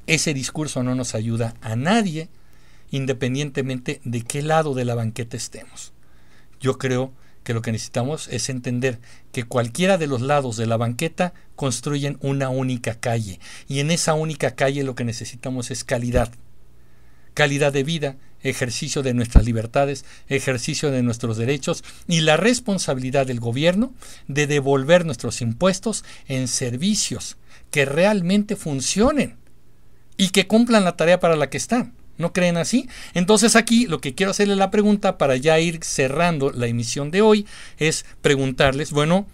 [0.07, 2.31] Ese discurso no nos ayuda a nadie
[2.91, 5.93] independientemente de qué lado de la banqueta estemos.
[6.61, 7.13] Yo creo
[7.45, 8.99] que lo que necesitamos es entender
[9.33, 14.15] que cualquiera de los lados de la banqueta construyen una única calle y en esa
[14.15, 16.33] única calle lo que necesitamos es calidad.
[17.35, 23.41] Calidad de vida ejercicio de nuestras libertades, ejercicio de nuestros derechos y la responsabilidad del
[23.41, 23.93] gobierno
[24.29, 27.37] de devolver nuestros impuestos en servicios
[27.71, 29.37] que realmente funcionen
[30.17, 31.95] y que cumplan la tarea para la que están.
[32.19, 32.87] ¿No creen así?
[33.15, 37.23] Entonces aquí lo que quiero hacerle la pregunta para ya ir cerrando la emisión de
[37.23, 37.47] hoy
[37.79, 39.27] es preguntarles, bueno,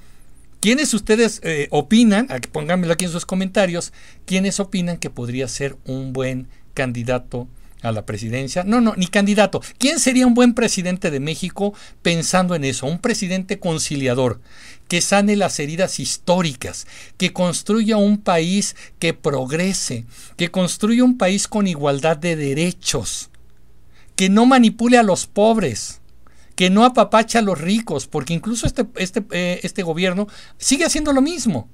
[0.61, 3.93] ¿quiénes ustedes eh, opinan, pónganmelo aquí en sus comentarios,
[4.25, 7.49] quiénes opinan que podría ser un buen candidato
[7.83, 8.65] a la presidencia.
[8.65, 9.61] No, no, ni candidato.
[9.79, 12.87] ¿Quién sería un buen presidente de México pensando en eso?
[12.87, 14.41] Un presidente conciliador,
[14.89, 20.05] que sane las heridas históricas, que construya un país que progrese,
[20.37, 23.31] que construya un país con igualdad de derechos,
[24.15, 26.01] que no manipule a los pobres
[26.57, 31.13] que no apapacha a los ricos, porque incluso este, este, eh, este gobierno sigue haciendo
[31.13, 31.69] lo mismo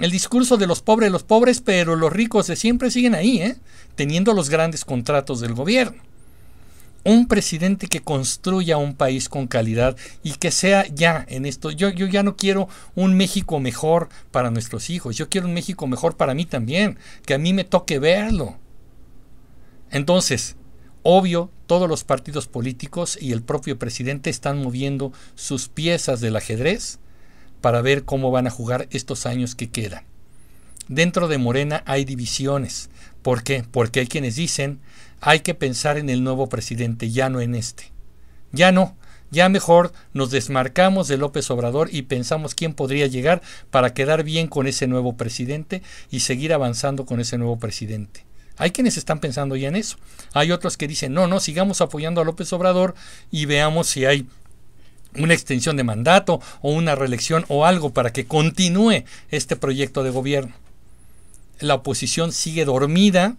[0.00, 3.56] el discurso de los pobres, los pobres, pero los ricos de siempre siguen ahí, ¿eh?
[3.94, 6.02] teniendo los grandes contratos del gobierno.
[7.04, 11.70] Un presidente que construya un país con calidad y que sea ya en esto.
[11.70, 15.86] Yo, yo ya no quiero un México mejor para nuestros hijos, yo quiero un México
[15.86, 18.56] mejor para mí también, que a mí me toque verlo.
[19.90, 20.56] Entonces,
[21.02, 27.00] obvio, todos los partidos políticos y el propio presidente están moviendo sus piezas del ajedrez
[27.60, 30.04] para ver cómo van a jugar estos años que quedan.
[30.88, 32.90] Dentro de Morena hay divisiones.
[33.22, 33.64] ¿Por qué?
[33.70, 34.80] Porque hay quienes dicen
[35.20, 37.92] hay que pensar en el nuevo presidente, ya no en este.
[38.52, 38.96] Ya no,
[39.30, 44.48] ya mejor nos desmarcamos de López Obrador y pensamos quién podría llegar para quedar bien
[44.48, 48.24] con ese nuevo presidente y seguir avanzando con ese nuevo presidente.
[48.56, 49.96] Hay quienes están pensando ya en eso.
[50.34, 52.94] Hay otros que dicen, no, no, sigamos apoyando a López Obrador
[53.30, 54.26] y veamos si hay
[55.16, 60.10] una extensión de mandato o una reelección o algo para que continúe este proyecto de
[60.10, 60.54] gobierno.
[61.58, 63.36] La oposición sigue dormida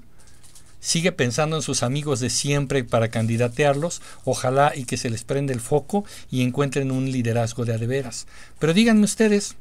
[0.81, 5.53] sigue pensando en sus amigos de siempre para candidatearlos, ojalá y que se les prenda
[5.53, 8.27] el foco y encuentren un liderazgo de adeveras.
[8.59, 9.55] Pero díganme ustedes,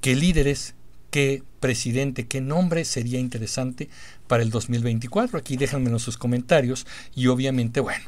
[0.00, 0.74] ¿qué líderes,
[1.10, 3.88] qué presidente, qué nombre sería interesante
[4.28, 5.38] para el 2024?
[5.38, 8.04] Aquí déjenmelo en sus comentarios y obviamente, bueno,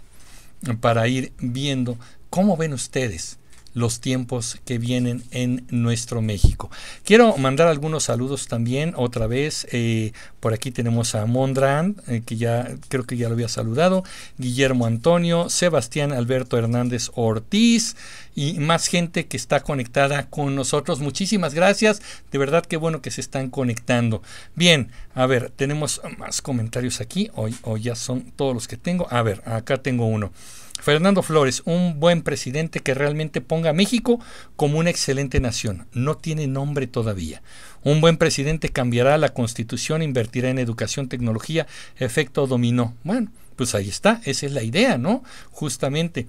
[0.80, 1.98] para ir viendo
[2.36, 3.38] cómo ven ustedes
[3.72, 6.70] los tiempos que vienen en nuestro México.
[7.02, 9.66] Quiero mandar algunos saludos también otra vez.
[9.72, 14.04] Eh, por aquí tenemos a Mondran, eh, que ya creo que ya lo había saludado,
[14.36, 17.96] Guillermo Antonio, Sebastián Alberto Hernández Ortiz
[18.34, 21.00] y más gente que está conectada con nosotros.
[21.00, 22.02] Muchísimas gracias.
[22.30, 24.22] De verdad que bueno que se están conectando.
[24.54, 27.30] Bien, a ver, tenemos más comentarios aquí.
[27.34, 29.06] Hoy, hoy ya son todos los que tengo.
[29.10, 30.32] A ver, acá tengo uno.
[30.80, 34.20] Fernando Flores, un buen presidente que realmente ponga a México
[34.56, 35.86] como una excelente nación.
[35.92, 37.42] No tiene nombre todavía.
[37.82, 41.66] Un buen presidente cambiará la constitución, invertirá en educación, tecnología,
[41.98, 42.94] efecto dominó.
[43.04, 45.24] Bueno, pues ahí está, esa es la idea, ¿no?
[45.50, 46.26] Justamente.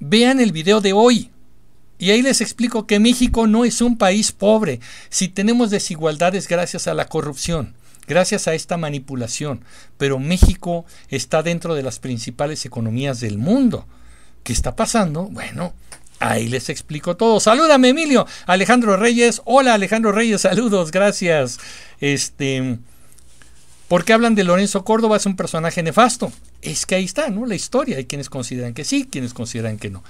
[0.00, 1.30] Vean el video de hoy.
[1.98, 4.80] Y ahí les explico que México no es un país pobre.
[5.08, 7.74] Si tenemos desigualdades gracias a la corrupción
[8.06, 9.64] gracias a esta manipulación.
[9.98, 13.86] Pero México está dentro de las principales economías del mundo.
[14.42, 15.24] ¿Qué está pasando?
[15.24, 15.74] Bueno,
[16.20, 17.40] ahí les explico todo.
[17.40, 18.26] Salúdame, Emilio.
[18.46, 19.42] Alejandro Reyes.
[19.44, 20.42] Hola, Alejandro Reyes.
[20.42, 21.58] Saludos, gracias.
[22.00, 22.78] Este.
[23.88, 25.16] ¿Por qué hablan de Lorenzo Córdoba?
[25.16, 26.32] Es un personaje nefasto.
[26.62, 27.46] Es que ahí está, ¿no?
[27.46, 27.98] La historia.
[27.98, 30.02] Hay quienes consideran que sí, quienes consideran que no.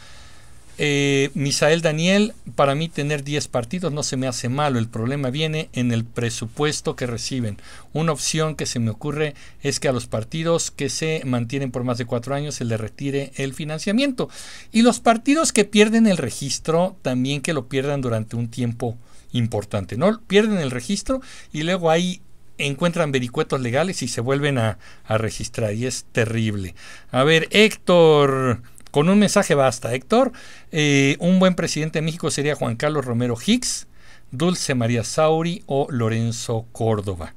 [0.79, 5.31] Eh, Misael Daniel, para mí tener 10 partidos no se me hace malo, el problema
[5.31, 7.57] viene en el presupuesto que reciben.
[7.95, 11.85] Una opción que se me ocurre es que a los partidos que se mantienen por
[11.85, 14.29] más de 4 años se les retire el financiamiento.
[14.70, 18.99] Y los partidos que pierden el registro, también que lo pierdan durante un tiempo
[19.33, 19.97] importante.
[19.97, 21.22] No pierden el registro
[21.53, 22.20] y luego ahí
[22.59, 25.72] encuentran vericuetos legales y se vuelven a, a registrar.
[25.72, 26.74] Y es terrible.
[27.11, 28.61] A ver, Héctor.
[28.97, 30.32] Con un mensaje basta, Héctor.
[30.72, 33.88] Eh, un buen presidente de México sería Juan Carlos Romero Hicks,
[34.30, 37.34] Dulce María Sauri o Lorenzo Córdoba.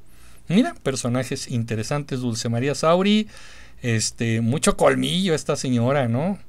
[0.48, 3.28] Mira, personajes interesantes, Dulce María Sauri,
[3.82, 6.40] este, mucho colmillo esta señora, ¿no?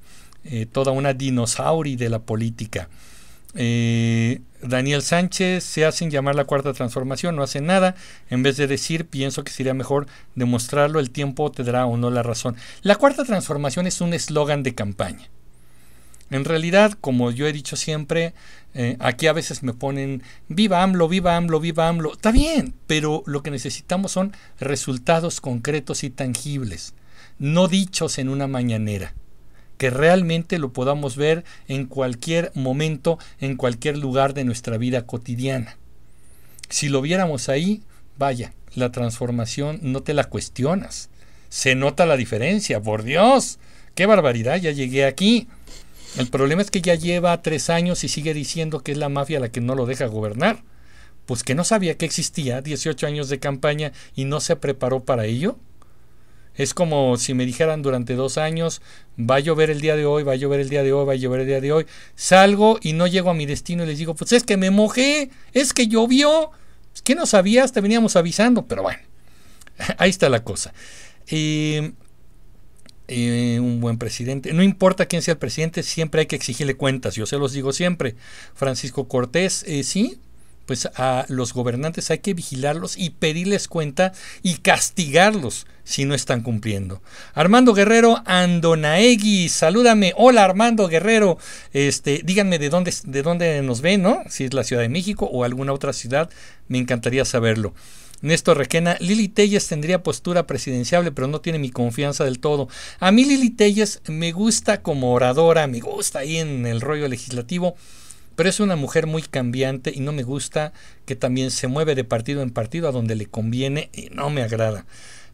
[0.44, 2.88] Eh, toda una dinosauria de la política.
[3.56, 7.94] Eh, Daniel Sánchez se hacen llamar la cuarta transformación, no hacen nada.
[8.28, 12.10] En vez de decir, pienso que sería mejor demostrarlo, el tiempo te dará o no
[12.10, 12.56] la razón.
[12.82, 15.28] La cuarta transformación es un eslogan de campaña.
[16.30, 18.34] En realidad, como yo he dicho siempre,
[18.74, 22.12] eh, aquí a veces me ponen viva AMLO, viva AMLO, viva AMLO.
[22.12, 26.94] Está bien, pero lo que necesitamos son resultados concretos y tangibles,
[27.38, 29.12] no dichos en una mañanera
[29.80, 35.78] que realmente lo podamos ver en cualquier momento, en cualquier lugar de nuestra vida cotidiana.
[36.68, 37.80] Si lo viéramos ahí,
[38.18, 41.08] vaya, la transformación no te la cuestionas.
[41.48, 43.58] Se nota la diferencia, por Dios.
[43.94, 44.60] ¡Qué barbaridad!
[44.60, 45.48] Ya llegué aquí.
[46.18, 49.40] El problema es que ya lleva tres años y sigue diciendo que es la mafia
[49.40, 50.62] la que no lo deja gobernar.
[51.24, 55.24] Pues que no sabía que existía 18 años de campaña y no se preparó para
[55.24, 55.56] ello.
[56.56, 58.82] Es como si me dijeran durante dos años,
[59.18, 61.12] va a llover el día de hoy, va a llover el día de hoy, va
[61.12, 61.86] a llover el día de hoy.
[62.16, 65.30] Salgo y no llego a mi destino y les digo, pues es que me mojé,
[65.52, 66.50] es que llovió.
[66.94, 69.00] Es que no sabías, te veníamos avisando, pero bueno,
[69.98, 70.74] ahí está la cosa.
[71.30, 71.92] Eh,
[73.60, 74.52] un buen presidente.
[74.52, 77.14] No importa quién sea el presidente, siempre hay que exigirle cuentas.
[77.14, 78.14] Yo se los digo siempre.
[78.54, 80.18] Francisco Cortés, eh, sí,
[80.70, 84.12] pues a los gobernantes hay que vigilarlos y pedirles cuenta
[84.44, 87.02] y castigarlos si no están cumpliendo.
[87.34, 90.12] Armando Guerrero Andonaegui, salúdame.
[90.16, 91.38] Hola Armando Guerrero.
[91.72, 94.22] Este, díganme de dónde de dónde nos ven, ¿no?
[94.28, 96.30] Si es la Ciudad de México o alguna otra ciudad,
[96.68, 97.74] me encantaría saberlo.
[98.22, 102.68] Néstor Requena, Lili Telles tendría postura presidenciable, pero no tiene mi confianza del todo.
[103.00, 107.74] A mí Lili Telles me gusta como oradora, me gusta ahí en el rollo legislativo,
[108.40, 110.72] pero es una mujer muy cambiante y no me gusta
[111.04, 114.40] que también se mueve de partido en partido a donde le conviene y no me
[114.40, 114.86] agrada.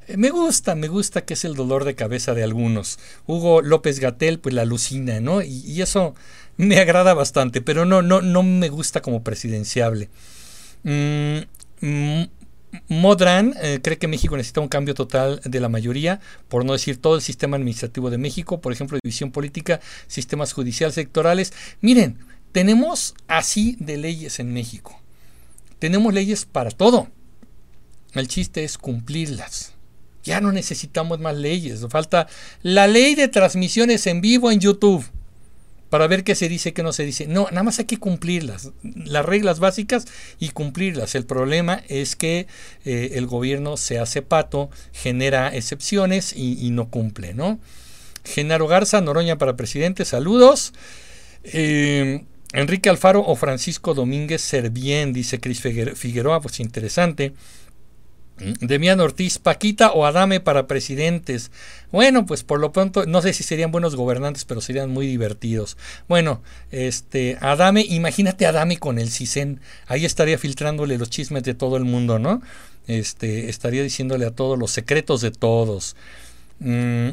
[0.09, 2.99] Eh, me gusta, me gusta que es el dolor de cabeza de algunos.
[3.29, 5.41] Hugo López Gatel, pues la alucina, ¿no?
[5.41, 6.17] Y, eso
[6.57, 10.09] me agrada bastante, pero no, no, no me gusta como presidenciable.
[10.83, 11.43] Mm,
[11.83, 12.25] mm,
[12.89, 17.01] Modran eh, cree que México necesita un cambio total de la mayoría, por no decir
[17.01, 21.53] todo el sistema administrativo de México, por ejemplo, división política, sistemas judiciales electorales.
[21.81, 22.19] Miren,
[22.57, 24.99] tenemos así de leyes en México.
[25.79, 27.09] Tenemos leyes para todo.
[28.15, 29.75] El chiste es cumplirlas.
[30.25, 31.85] Ya no necesitamos más leyes.
[31.91, 32.29] Falta
[32.63, 35.05] la ley de transmisiones en vivo en YouTube.
[35.91, 37.27] para ver qué se dice, qué no se dice.
[37.27, 40.07] No, nada más hay que cumplirlas, las reglas básicas
[40.39, 41.15] y cumplirlas.
[41.15, 42.47] El problema es que
[42.87, 47.61] eh, el gobierno se hace pato, genera excepciones y, no cumple, ¿no?
[48.25, 50.73] Genaro Garza, Noroña para presidente, saludos.
[51.45, 57.34] Eh, Enrique Alfaro o Francisco Domínguez Servién, dice Cris Figueroa, pues interesante.
[58.38, 61.51] Demián Ortiz, Paquita o Adame para presidentes.
[61.90, 65.78] Bueno, pues por lo pronto, no sé si serían buenos gobernantes, pero serían muy divertidos.
[66.07, 69.61] Bueno, este, Adame, imagínate Adame con el CISEN.
[69.86, 72.42] Ahí estaría filtrándole los chismes de todo el mundo, ¿no?
[72.86, 75.97] Este, estaría diciéndole a todos los secretos de todos.
[76.59, 77.11] Mm,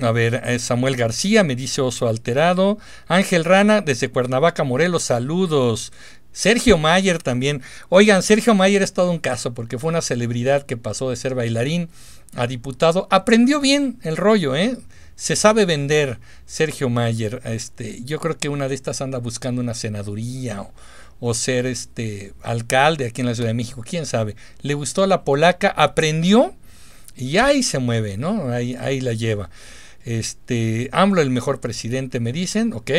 [0.00, 2.78] a ver, eh, Samuel García me dice oso alterado.
[3.06, 5.92] Ángel Rana desde Cuernavaca, Morelos, saludos.
[6.32, 7.62] Sergio Mayer también.
[7.88, 11.34] Oigan, Sergio Mayer es todo un caso porque fue una celebridad que pasó de ser
[11.36, 11.88] bailarín
[12.34, 13.06] a diputado.
[13.10, 14.76] Aprendió bien el rollo, ¿eh?
[15.14, 17.40] Se sabe vender Sergio Mayer.
[17.44, 20.66] Este, yo creo que una de estas anda buscando una senaduría
[21.20, 24.34] o, ser este alcalde aquí en la Ciudad de México, quién sabe.
[24.60, 26.52] Le gustó la polaca, aprendió
[27.16, 28.50] y ahí se mueve, ¿no?
[28.50, 29.50] Ahí, ahí la lleva.
[30.04, 32.90] Este, AMLO el mejor presidente, me dicen, ok.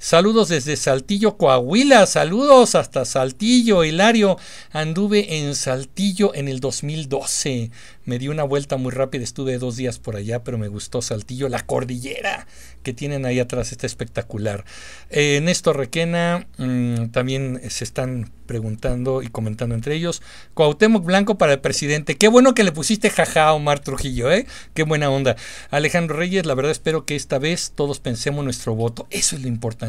[0.00, 2.06] Saludos desde Saltillo, Coahuila.
[2.06, 4.38] Saludos hasta Saltillo, Hilario.
[4.70, 7.72] Anduve en Saltillo en el 2012.
[8.04, 11.48] Me di una vuelta muy rápida, estuve dos días por allá, pero me gustó Saltillo.
[11.48, 12.46] La cordillera
[12.84, 14.64] que tienen ahí atrás está espectacular.
[15.10, 20.22] Eh, Néstor Requena mm, también se están preguntando y comentando entre ellos.
[20.54, 22.16] Cuauhtémoc Blanco para el presidente.
[22.16, 24.46] Qué bueno que le pusiste jaja a Omar Trujillo, ¿eh?
[24.74, 25.36] Qué buena onda.
[25.70, 29.06] Alejandro Reyes, la verdad espero que esta vez todos pensemos nuestro voto.
[29.10, 29.87] Eso es lo importante.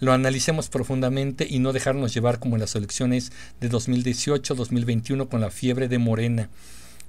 [0.00, 5.40] Lo analicemos profundamente y no dejarnos llevar como en las elecciones de 2018, 2021 con
[5.40, 6.48] la fiebre de Morena.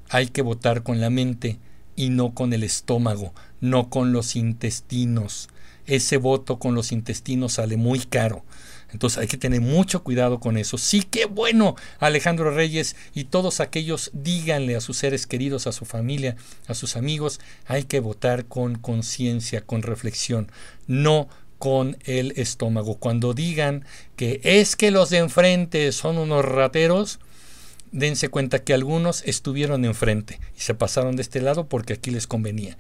[0.10, 1.60] Hay que votar con la mente
[1.96, 5.50] y no con el estómago, no con los intestinos.
[5.86, 8.44] Ese voto con los intestinos sale muy caro.
[8.92, 10.78] Entonces hay que tener mucho cuidado con eso.
[10.78, 15.86] Sí, qué bueno, Alejandro Reyes y todos aquellos, díganle a sus seres queridos, a su
[15.86, 16.36] familia,
[16.68, 20.52] a sus amigos, hay que votar con conciencia, con reflexión,
[20.88, 22.96] no con el estómago.
[22.96, 23.86] Cuando digan
[24.16, 27.20] que es que los de enfrente son unos rateros,
[27.92, 32.28] dense cuenta que algunos estuvieron enfrente y se pasaron de este lado porque aquí les
[32.28, 32.78] convenía.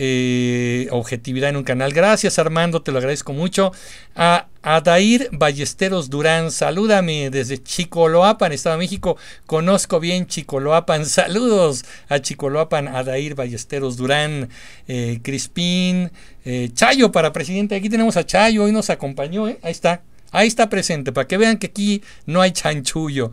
[0.00, 1.92] Eh, objetividad en un canal.
[1.92, 3.72] Gracias Armando, te lo agradezco mucho.
[4.14, 9.16] A Adair Ballesteros Durán, salúdame desde Chicoloapan, Estado de México.
[9.46, 11.04] Conozco bien Chicoloapan.
[11.06, 14.48] Saludos a Chicoloapan, Adair Ballesteros Durán,
[14.86, 16.12] eh, Crispín,
[16.44, 17.74] eh, Chayo para presidente.
[17.74, 20.02] Aquí tenemos a Chayo, hoy nos acompañó, ahí está.
[20.30, 23.32] Ahí está presente, para que vean que aquí no hay chanchullo.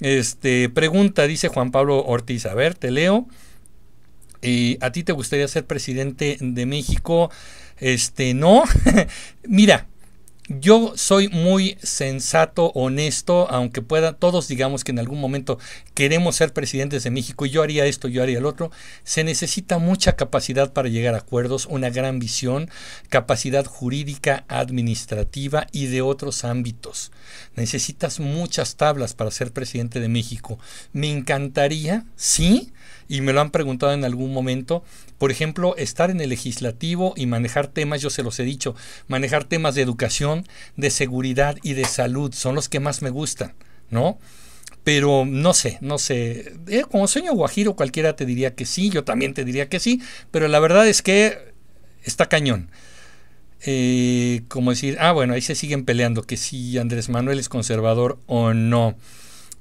[0.00, 2.44] Este, pregunta, dice Juan Pablo Ortiz.
[2.44, 3.28] A ver, te leo.
[4.42, 7.30] Eh, ¿A ti te gustaría ser presidente de México?
[7.78, 8.64] Este, no.
[9.44, 9.86] Mira,
[10.48, 15.58] yo soy muy sensato, honesto, aunque pueda, todos digamos que en algún momento
[15.94, 18.70] queremos ser presidentes de México, y yo haría esto, yo haría el otro,
[19.04, 22.70] se necesita mucha capacidad para llegar a acuerdos, una gran visión,
[23.08, 27.12] capacidad jurídica, administrativa y de otros ámbitos.
[27.54, 30.58] Necesitas muchas tablas para ser presidente de México.
[30.92, 32.72] Me encantaría, sí,
[33.12, 34.82] y me lo han preguntado en algún momento,
[35.18, 38.74] por ejemplo, estar en el legislativo y manejar temas, yo se los he dicho,
[39.06, 40.46] manejar temas de educación,
[40.78, 43.52] de seguridad y de salud son los que más me gustan,
[43.90, 44.18] ¿no?
[44.82, 49.04] Pero no sé, no sé, eh, como sueño guajiro cualquiera te diría que sí, yo
[49.04, 50.00] también te diría que sí,
[50.30, 51.52] pero la verdad es que
[52.04, 52.70] está cañón.
[53.66, 58.18] Eh, como decir, ah, bueno, ahí se siguen peleando que si Andrés Manuel es conservador
[58.26, 58.96] o no.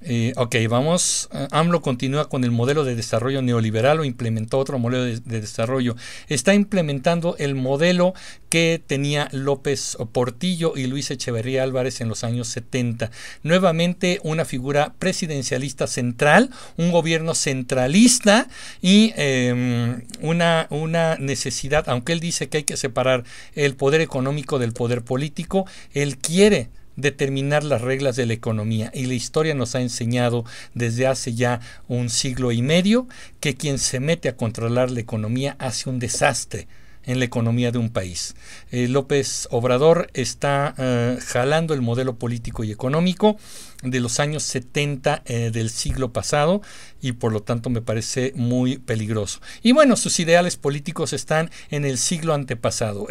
[0.04, 1.30] Eh, ok, vamos.
[1.32, 5.95] Eh, AMLO continúa con el modelo de desarrollo neoliberal o implementó otro modelo de, desarrollo.
[6.28, 8.14] Está implementando el modelo
[8.49, 13.12] que tenía López Portillo y Luis Echeverría Álvarez en los años 70.
[13.43, 18.47] Nuevamente una figura presidencialista central, un gobierno centralista
[18.82, 23.24] y em, una, una necesidad, aunque él dice que hay que separar
[23.54, 28.92] el poder económico del poder político, él quiere determinar las reglas de la economía.
[28.94, 33.08] Y la historia nos ha enseñado desde hace ya un siglo y medio
[33.39, 36.68] que quien se mete a controlar la economía hace un desastre
[37.04, 38.36] en la economía de un país.
[38.72, 43.38] Eh, López Obrador está eh, jalando el modelo político y económico
[43.82, 46.62] de los años 70 eh, del siglo pasado
[47.02, 49.39] y por lo tanto me parece muy peligroso.
[49.64, 53.08] Y bueno, sus ideales políticos están en el siglo antepasado.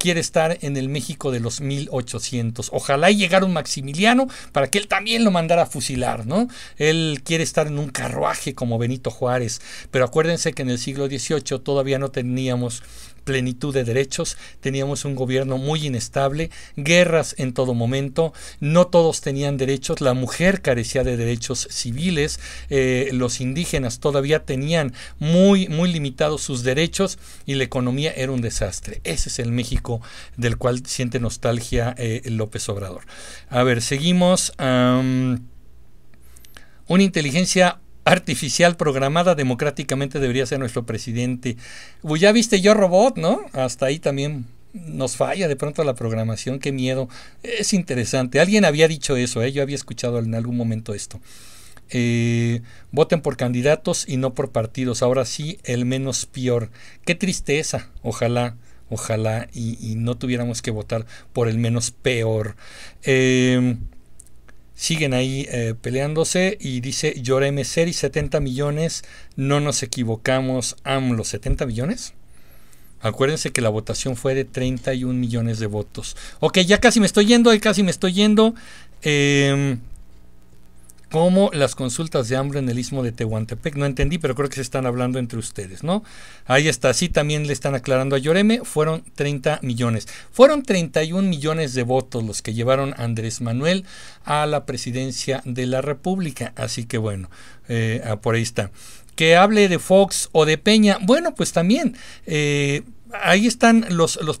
[0.00, 2.70] Quiere estar en el México de los 1800.
[2.72, 6.48] Ojalá y llegara un Maximiliano para que él también lo mandara a fusilar, ¿no?
[6.78, 11.06] Él quiere estar en un carruaje como Benito Juárez, pero acuérdense que en el siglo
[11.06, 12.82] XVIII todavía no teníamos
[13.30, 19.56] plenitud de derechos, teníamos un gobierno muy inestable, guerras en todo momento, no todos tenían
[19.56, 26.42] derechos, la mujer carecía de derechos civiles, eh, los indígenas todavía tenían muy, muy limitados
[26.42, 29.00] sus derechos y la economía era un desastre.
[29.04, 30.00] Ese es el México
[30.36, 33.04] del cual siente nostalgia eh, López Obrador.
[33.48, 34.52] A ver, seguimos.
[34.58, 35.38] una
[37.04, 37.78] inteligencia
[38.10, 41.56] artificial programada democráticamente debería ser nuestro presidente.
[42.18, 43.40] Ya viste yo robot, ¿no?
[43.52, 47.08] Hasta ahí también nos falla de pronto la programación, qué miedo.
[47.42, 48.40] Es interesante.
[48.40, 49.52] Alguien había dicho eso, ¿eh?
[49.52, 51.20] yo había escuchado en algún momento esto.
[51.90, 55.02] Eh, voten por candidatos y no por partidos.
[55.02, 56.70] Ahora sí, el menos peor.
[57.04, 57.90] Qué tristeza.
[58.02, 58.56] Ojalá,
[58.88, 62.56] ojalá y, no tuviéramos que votar por el menos peor.
[63.04, 63.76] Eh,
[64.80, 69.04] siguen ahí eh, peleándose y dice Yoreme Seri 70 millones,
[69.36, 72.14] no nos equivocamos, los 70 millones.
[73.02, 76.16] Acuérdense que la votación fue de 31 millones de votos.
[76.40, 78.54] Ok, ya casi me estoy yendo, ya casi me estoy yendo.
[79.02, 79.76] Eh,
[81.10, 83.74] como las consultas de hambre en el istmo de Tehuantepec.
[83.74, 86.04] No entendí, pero creo que se están hablando entre ustedes, ¿no?
[86.46, 90.06] Ahí está, sí, también le están aclarando a Lloreme, fueron 30 millones.
[90.30, 93.84] Fueron 31 millones de votos los que llevaron a Andrés Manuel
[94.24, 96.52] a la presidencia de la República.
[96.56, 97.28] Así que bueno,
[97.68, 98.70] eh, ah, por ahí está.
[99.16, 101.96] Que hable de Fox o de Peña, bueno, pues también.
[102.26, 102.82] Eh,
[103.22, 104.38] ahí están los, los.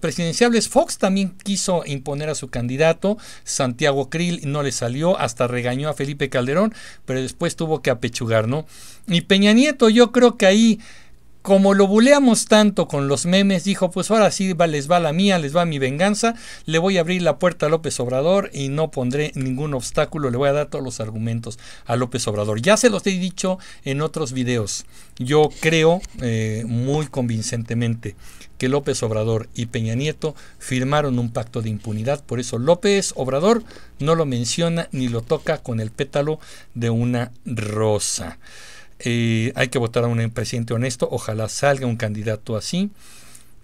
[0.68, 5.94] Fox también quiso imponer a su candidato, Santiago Krill, no le salió, hasta regañó a
[5.94, 8.66] Felipe Calderón, pero después tuvo que apechugar, ¿no?
[9.06, 10.80] Y Peña Nieto, yo creo que ahí,
[11.42, 15.38] como lo buleamos tanto con los memes, dijo, pues ahora sí les va la mía,
[15.38, 16.34] les va mi venganza,
[16.66, 20.36] le voy a abrir la puerta a López Obrador y no pondré ningún obstáculo, le
[20.36, 22.60] voy a dar todos los argumentos a López Obrador.
[22.60, 24.84] Ya se los he dicho en otros videos,
[25.18, 28.16] yo creo eh, muy convincentemente
[28.60, 32.22] que López Obrador y Peña Nieto firmaron un pacto de impunidad.
[32.22, 33.64] Por eso López Obrador
[34.00, 36.38] no lo menciona ni lo toca con el pétalo
[36.74, 38.38] de una rosa.
[38.98, 41.08] Eh, hay que votar a un presidente honesto.
[41.10, 42.90] Ojalá salga un candidato así.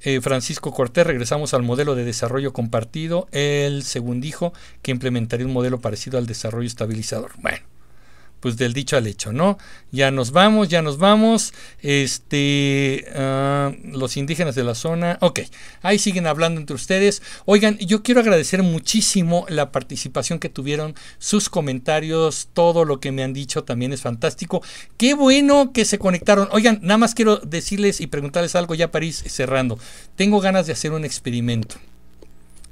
[0.00, 3.28] Eh, Francisco Cortés, regresamos al modelo de desarrollo compartido.
[3.32, 7.32] Él, según dijo, que implementaría un modelo parecido al desarrollo estabilizador.
[7.42, 7.58] Bueno,
[8.46, 9.58] pues del dicho al hecho, ¿no?
[9.90, 11.52] Ya nos vamos, ya nos vamos.
[11.80, 15.40] Este, ah, los indígenas de la zona, ok,
[15.82, 17.22] ahí siguen hablando entre ustedes.
[17.44, 23.24] Oigan, yo quiero agradecer muchísimo la participación que tuvieron, sus comentarios, todo lo que me
[23.24, 24.62] han dicho también es fantástico.
[24.96, 26.48] Qué bueno que se conectaron.
[26.52, 29.76] Oigan, nada más quiero decirles y preguntarles algo ya París cerrando.
[30.14, 31.78] Tengo ganas de hacer un experimento.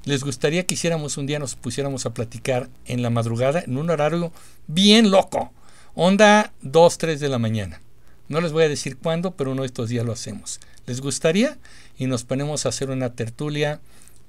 [0.05, 3.91] ¿Les gustaría que hiciéramos un día, nos pusiéramos a platicar en la madrugada, en un
[3.91, 4.31] horario
[4.69, 5.51] bien loco?
[5.97, 7.81] Onda 2, 3 de la mañana.
[8.29, 10.59] No les voy a decir cuándo, pero uno de estos días lo hacemos.
[10.87, 11.57] ¿Les gustaría?
[11.97, 13.81] Y nos ponemos a hacer una tertulia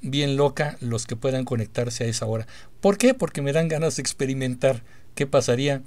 [0.02, 2.46] bien loca los que puedan conectarse a esa hora.
[2.82, 3.16] ¿Por qué?
[3.16, 4.84] Porque me dan ganas de experimentar
[5.16, 5.82] qué pasaría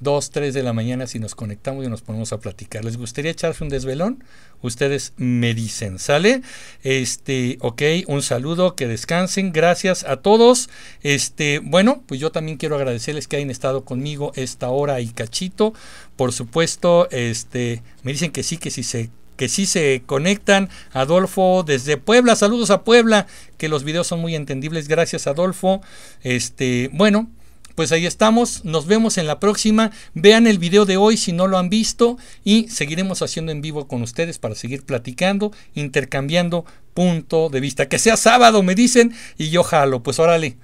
[0.00, 2.84] 2, 3 de la mañana si nos conectamos y nos ponemos a platicar.
[2.84, 4.24] ¿Les gustaría echarse un desvelón?
[4.62, 6.42] Ustedes me dicen, ¿sale?
[6.82, 10.68] Este, ok, un saludo, que descansen, gracias a todos.
[11.02, 15.72] Este, bueno, pues yo también quiero agradecerles que hayan estado conmigo esta hora y cachito.
[16.16, 20.68] Por supuesto, este, me dicen que sí, que sí se que sí se conectan.
[20.92, 23.26] Adolfo desde Puebla, saludos a Puebla,
[23.58, 24.88] que los videos son muy entendibles.
[24.88, 25.82] Gracias, Adolfo.
[26.22, 27.28] Este, bueno,
[27.76, 29.92] pues ahí estamos, nos vemos en la próxima.
[30.14, 33.86] Vean el video de hoy si no lo han visto y seguiremos haciendo en vivo
[33.86, 36.64] con ustedes para seguir platicando, intercambiando
[36.94, 37.88] punto de vista.
[37.88, 40.02] Que sea sábado, me dicen, y yo jalo.
[40.02, 40.56] Pues órale,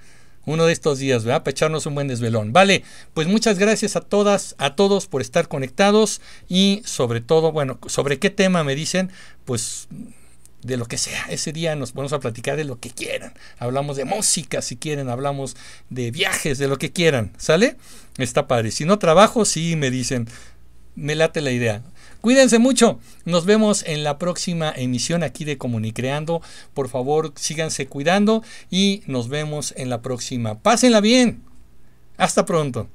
[0.46, 1.42] uno de estos días, ¿verdad?
[1.42, 2.54] Para echarnos un buen desvelón.
[2.54, 2.82] Vale,
[3.12, 8.18] pues muchas gracias a todas, a todos por estar conectados y sobre todo, bueno, sobre
[8.18, 9.10] qué tema me dicen,
[9.44, 9.86] pues
[10.62, 11.24] de lo que sea.
[11.28, 13.34] Ese día nos ponemos a platicar de lo que quieran.
[13.58, 15.56] Hablamos de música si quieren, hablamos
[15.90, 17.32] de viajes, de lo que quieran.
[17.36, 17.76] ¿Sale?
[18.18, 18.70] Está padre.
[18.70, 20.28] Si no trabajo, sí me dicen,
[20.94, 21.82] me late la idea.
[22.20, 23.00] Cuídense mucho.
[23.24, 26.40] Nos vemos en la próxima emisión aquí de Comunicreando.
[26.72, 30.60] Por favor, síganse cuidando y nos vemos en la próxima.
[30.60, 31.42] Pásenla bien.
[32.16, 32.88] Hasta pronto.